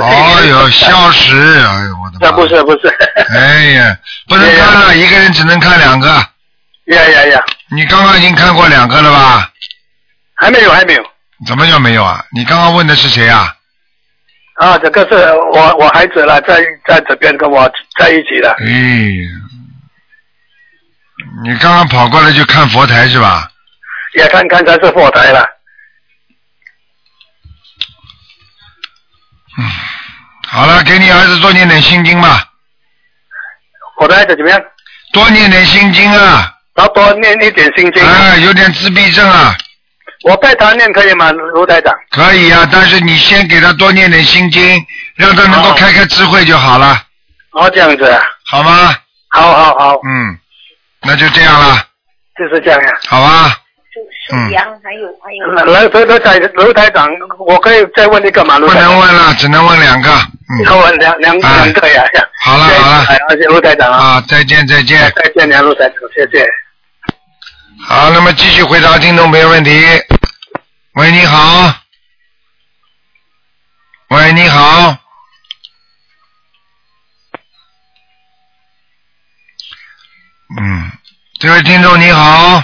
[0.01, 2.88] 哦哟，消失，哎呦我的那不是不是。
[3.30, 3.97] 哎呀，
[4.28, 6.09] 不能看了，一个人只能看两个。
[6.09, 7.43] 呀呀呀！
[7.70, 9.49] 你刚刚已经看过两个了吧？
[10.34, 11.09] 还没有，还没有。
[11.47, 12.24] 怎么叫没有啊？
[12.32, 13.55] 你刚刚问的是谁啊？
[14.57, 15.14] 啊，这个是
[15.53, 18.51] 我我孩子了，在在这边跟我在一起了。
[18.61, 18.66] 哎，
[21.43, 23.51] 你刚刚跑过来就看佛台是吧？
[24.14, 25.47] 也看看才是佛台了。
[29.57, 29.64] 嗯
[30.49, 32.45] 好了，给你儿子多念点心经吧。
[33.99, 34.61] 我的孩子怎么样？
[35.12, 36.55] 多念点心经啊。
[36.74, 38.05] 他多念一点心经。
[38.05, 39.57] 啊，有点自闭症啊。
[40.24, 41.94] 我带他念可以吗，卢台长？
[42.10, 44.62] 可以啊，但是你先给他多念点心经，
[45.16, 47.02] 让他能够开开智慧就好了，
[47.52, 48.22] 哦，这样子啊。
[48.50, 48.94] 好吗？
[49.28, 49.94] 好好好。
[50.04, 50.38] 嗯，
[51.02, 51.76] 那就这样了，
[52.36, 52.92] 就是这样呀。
[53.08, 53.56] 好吧？
[54.28, 55.46] 属羊还有还有。
[55.72, 57.08] 来，卢卢台卢台长，
[57.38, 58.58] 我可以再问一个吗？
[58.58, 60.10] 卢不能问了，只能问两个。
[60.10, 62.04] 嗯，要问两两两个呀。
[62.42, 63.04] 好了好了。
[63.08, 63.98] 哎，而且卢台长啊。
[63.98, 65.00] 啊，再见再见。
[65.16, 66.46] 再见，梁卢台长，谢谢。
[67.93, 69.72] 好，那么继续回答听众朋友问题。
[70.93, 71.74] 喂，你好。
[74.11, 74.97] 喂，你好。
[80.57, 80.93] 嗯，
[81.41, 82.62] 这位听众你好。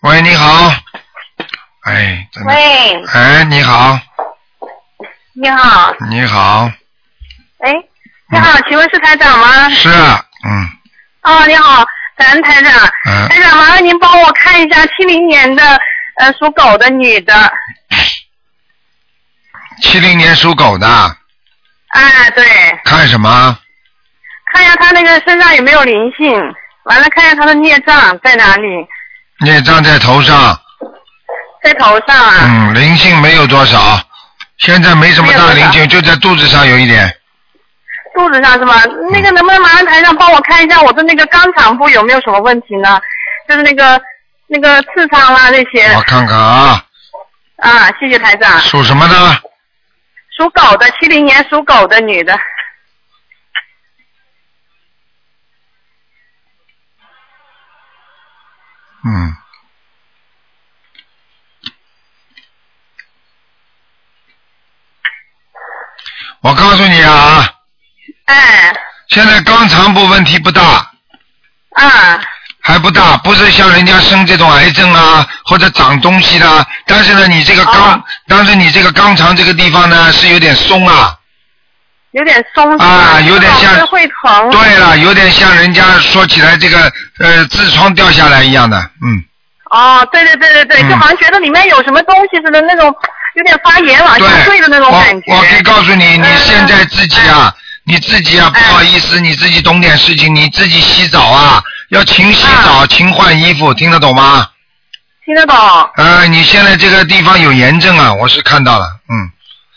[0.00, 0.74] 喂，你好。
[1.82, 4.00] 哎，真的喂，哎，你好，
[5.34, 6.72] 你好，你好，
[7.58, 7.72] 哎，
[8.30, 9.68] 你好，请问是台长吗？
[9.70, 10.68] 是，嗯，
[11.22, 11.84] 哦，你好，
[12.16, 12.72] 感恩台长。
[13.08, 13.28] 嗯。
[13.28, 15.62] 台长，麻烦您帮我看一下七零年的
[16.18, 17.52] 呃属狗的女的，
[19.82, 20.86] 七零年属狗的，
[21.88, 22.44] 哎，对，
[22.84, 23.58] 看什么？
[24.52, 26.32] 看一下她那个身上有没有灵性，
[26.84, 28.66] 完了看一下她的孽障在哪里，
[29.40, 30.58] 孽障在头上，
[31.62, 32.40] 在头上啊。
[32.42, 34.00] 嗯，灵性没有多少，
[34.58, 37.14] 现在没什么大灵性，就在肚子上有一点。
[38.14, 38.74] 肚子上是吗？
[39.10, 43.00] 那个能不能麻烦台上帮我看一下我的那个肛肠部有没有什么问题呢？
[43.48, 44.00] 就是那个
[44.46, 45.92] 那个痔疮啦那些。
[45.94, 46.84] 我看看啊，
[47.56, 48.58] 啊，谢谢台长。
[48.60, 49.16] 属什么的？
[50.36, 52.38] 属狗的，七零年属狗的女的。
[59.04, 59.36] 嗯。
[66.40, 67.53] 我告诉你啊，
[68.26, 68.72] 哎，
[69.08, 70.62] 现在肛肠部问题不大，
[71.76, 72.20] 啊，
[72.60, 76.66] 还不大，不是像人家生这种癌症啊，或者长东西的。
[76.86, 81.14] 但是呢，你这个肛，但是你这个肛肠这个地方呢是有点松啊。
[82.12, 84.50] 有点松啊，有点像是会疼。
[84.50, 86.78] 对了，有点像人家说起来这个
[87.18, 89.22] 呃痔疮掉下来一样的，嗯。
[89.70, 92.94] 哦，对对对对对，嗯就好像觉得里面有什么东西似的，那种
[93.34, 95.34] 有点发炎往下坠的那种感觉。
[95.34, 104.48] 我可以告诉你，你现在自己啊，嗯你自己啊，不好意思，你自己懂点事情，你自己洗澡啊，要勤洗嗯澡，勤换衣服，听得懂吗？
[105.24, 105.56] 听得懂，
[105.96, 109.30] 呃，你现在这个地方有炎症啊，我是看到了，嗯，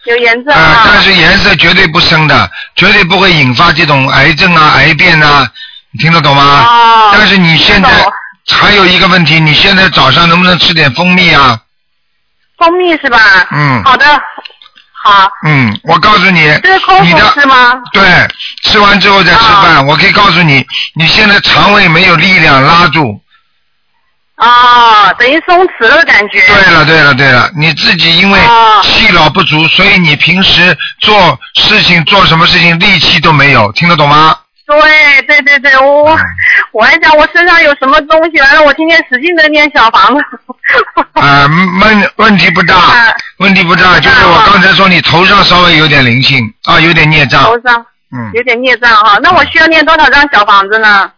[0.05, 0.83] 有炎症啊、啊。
[0.85, 5.49] 但是颜色绝对不深的，绝对不会引发这种癌症啊、癌变啊，
[5.91, 6.65] 你听得懂吗？
[6.65, 7.89] 哦但是你现在
[8.49, 11.59] 还有一个问题，你现在早上能不能吃点蜂蜜啊？
[12.57, 13.19] 蜂蜜是吧？
[13.51, 14.05] 嗯好的，
[15.03, 15.29] 好。
[15.45, 17.33] 嗯，我告诉你，这是空腹你的？
[17.93, 18.03] 对，
[18.63, 19.85] 吃完之后再吃饭。
[19.87, 23.21] 我可以告诉你，你现在肠胃没有力量拉住。
[24.37, 26.39] 哦，等于松弛了的感觉。
[26.45, 34.35] 对了，对了，对了，你自己因为哦气老不足，所以你平时做事情做什么事情力气都没有，听得懂吗？
[34.67, 36.25] 对对对对，我嗯
[36.73, 40.23] 我还想我身上有什么东西，完了我今天使劲的念小房子。
[41.13, 41.47] 啊，
[41.81, 51.11] 问问题不大，啊问题不大，就是我刚才说你头上稍微有点灵性啊，有点孽障，头上嗯，有点孽障哈，那我需要念多少张小房子呢？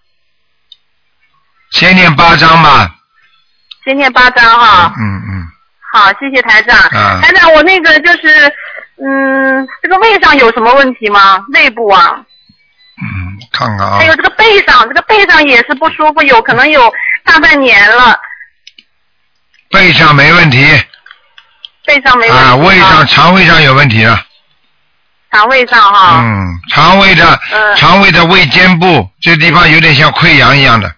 [1.72, 2.96] 先念八张吧，
[3.84, 4.94] 先念八张哈。
[5.00, 5.48] 嗯嗯，
[5.92, 6.78] 好，谢谢台长。
[6.78, 8.54] 啊台长，我那个就是，
[9.04, 11.44] 嗯，这个胃上有什么问题吗？
[11.54, 12.26] 胃部啊，嗯，
[13.52, 16.94] 看看啊还，有这个背上，这个背上也是不舒服，有可能有
[17.24, 18.20] 大半年了，
[19.70, 20.66] 背上没问题，
[21.86, 24.26] 背上没问题啊，胃上肠胃上有问题啊。
[25.32, 26.22] 肠胃上哈。
[26.24, 30.92] 嗯，肠胃的、嗯肠胃的胃尖部这地方有点像溃疡一样的，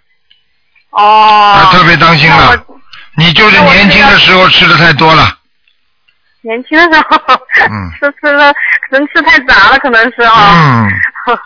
[0.92, 1.58] 哦。
[1.60, 2.58] 要特别当心了。
[3.18, 5.38] 你就是年轻的时候吃的太多了，
[6.42, 7.18] 年轻的时候，
[7.70, 8.54] 嗯 吃吃的，
[8.90, 10.88] 可能吃太杂了，可能是哈。
[10.88, 10.90] 嗯，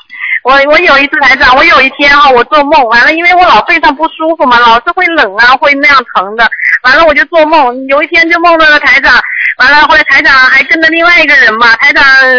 [0.46, 6.48] 我我有一次台长，我有一天哈，我做梦，完了，因为我老背上不舒服嘛，老是会冷啊，会那样疼的，
[6.84, 9.20] 完了我就做梦，有一天就梦到了台长，
[9.58, 12.32] 完了后来台长还跟着另外一个人嘛，台长呃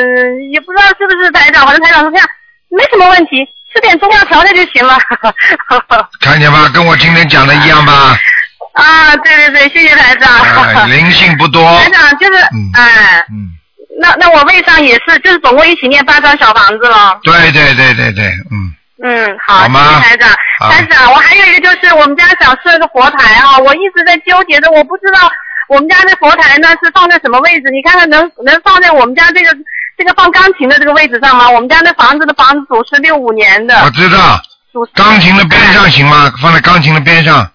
[0.53, 2.27] 也不知道是不是台长，反正台长说这样
[2.69, 3.45] 没什么问题，
[3.75, 4.97] 吃点中药调调就行了。
[6.21, 6.71] 看见吧？
[6.73, 8.17] 跟我今天讲的一样吧？
[8.75, 10.31] 啊，对对对，谢谢台长。
[10.41, 11.61] 哎，灵性不多。
[11.81, 12.39] 台长就是，
[12.75, 13.51] 哎，嗯，
[14.01, 17.18] 那那我胃上也是，就是总共一起念八张小房子了。
[17.22, 20.30] 对对对对对，嗯，嗯，好，谢谢台长。
[20.59, 25.30] 好台长，我还有一个就是我们家想设个佛台啊，我一直在纠结着，我不知道
[25.68, 27.70] 我们家的佛台呢是放在什么位置？
[27.70, 29.57] 你看看能能放在我们家这个
[29.97, 31.49] 这个放钢琴的这个位置上吗？
[31.49, 34.40] 我们家那房子的房子主是六五年的，我知道，
[34.94, 36.30] 钢琴的边上行吗？
[36.40, 37.51] 放在钢琴的边上。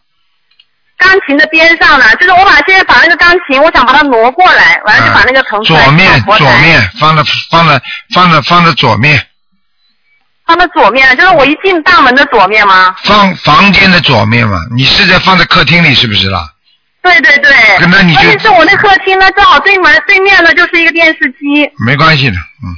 [1.02, 5.84] 钢琴的边上呢，就是我把现在把那个钢琴，我想把它挪过来，完了就把那个腾出来。
[5.84, 7.82] 左面左面放在放在
[8.14, 9.28] 放在放在左面，
[10.46, 12.96] 放在左面，就是我一进大门的左面吗？
[13.04, 14.60] 放房间的左面嘛。
[14.76, 16.50] 你是在放在客厅里是不是啦？
[17.02, 17.52] 对对对。
[17.90, 22.78] 那你就关键是我那客厅呢，正好对门对面呢就是一个电视机，没关系的，嗯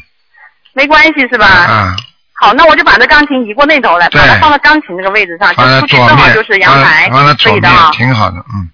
[0.76, 1.46] 没关系是吧？
[1.46, 1.96] 啊，
[2.36, 8.70] 好，那我就把这钢琴移过那头来，把它放到钢琴这个位置上，就出去正好，就是阳台，可以的啊，挺好的，嗯。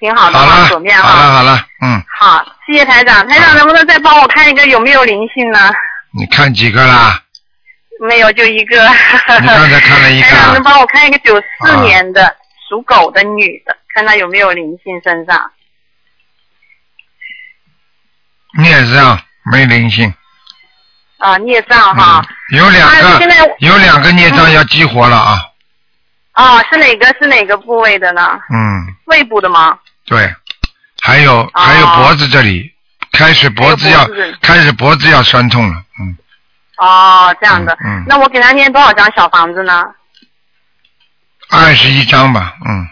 [0.00, 1.32] 挺好的好啊，了，左面好了，啊。
[1.32, 5.58] 好了，嗯，好，谢谢台长，台长能不能再帮我看一个有没有灵性呢？
[6.12, 7.20] 你看几个啦？
[8.00, 8.80] 没有，就一个。
[9.40, 12.36] 你刚才看了一个啊 台长能帮我看一个九四年的、
[12.68, 15.50] 属狗的女的，看她有没有灵性身上？
[18.56, 19.20] 你也是啊
[19.50, 20.14] 没灵性，
[21.18, 22.22] 啊，孽障哈。
[22.54, 25.44] 有两个啊现在有两个孽障要激活了啊，
[26.32, 28.38] 啊，是哪个是哪个部位的呢？
[28.52, 29.78] 嗯，胃部的吗？
[30.06, 30.34] 对，
[31.02, 32.72] 还有还有脖子这里，
[33.12, 34.08] 开始脖子要
[34.40, 36.16] 开始脖子要酸痛了，嗯，
[36.78, 37.76] 哦，这样的。
[37.84, 39.84] 嗯那我给他念多少张小房子呢？
[41.50, 42.86] 二十一张吧，嗯，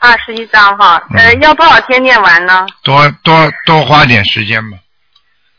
[0.00, 1.02] 二十一张哈。
[1.14, 2.66] 呃，要多少天念完呢？
[2.82, 4.78] 多多多花点时间吧，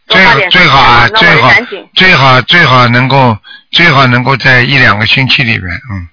[0.07, 1.49] 最好最好啊，最好
[1.93, 3.37] 最好最好能够
[3.71, 6.07] 最好能够在一两个星期里边，嗯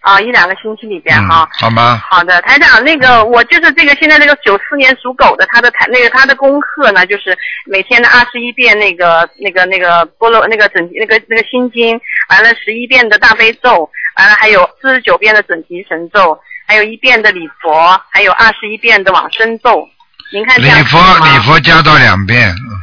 [0.00, 2.02] 啊，一两个星期里边嗯哈。，好吗？
[2.10, 7.36] 好的，台长，那个我就是这个现在这个九四年属狗的，他的台那个他的功课呢，就是
[7.66, 19.86] 每天的二十一遍那个那个那个菠萝那个整那个那个心经，完了十一遍的大悲咒，完了还有四十九遍的准提神咒，还有一遍的礼佛，还有二十一遍的往生咒。
[20.32, 22.80] 您看这礼样佛礼佛加到两遍，嗯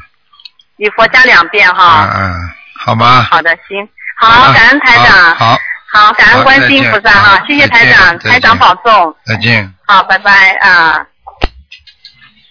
[0.81, 2.09] 礼佛加两遍哈。
[2.11, 2.49] 嗯嗯，
[2.83, 3.27] 好吗？
[3.29, 5.55] 好的，行，好，感恩台长，好，
[5.93, 9.71] 好，感恩观世音菩萨哈，谢谢台长，台长保重，再见。
[9.85, 10.99] 好，拜拜啊。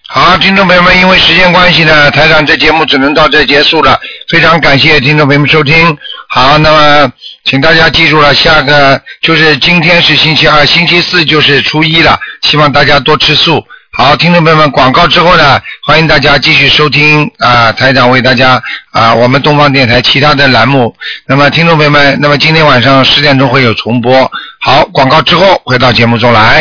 [0.07, 3.99] 好，听众朋友们，因为时间关系呢，台长这节目只能到这结束了。
[4.29, 5.99] 非常感谢听众朋友们收听。
[6.29, 7.13] 好，那么
[7.43, 13.67] 请大家记住了，下个就是今天是星期二，星期四就是初一了，希望大家多吃素。
[13.93, 18.63] 好，听众朋友们，广告之后呢，欢迎大家继续收听啊、台长为大家
[18.93, 20.95] 啊、我们东方电台其他的栏目。
[21.27, 24.31] 那么，听众朋友们，那么今天晚上十点钟会有重播。
[24.61, 26.59] 好，广告之后回到节目中来。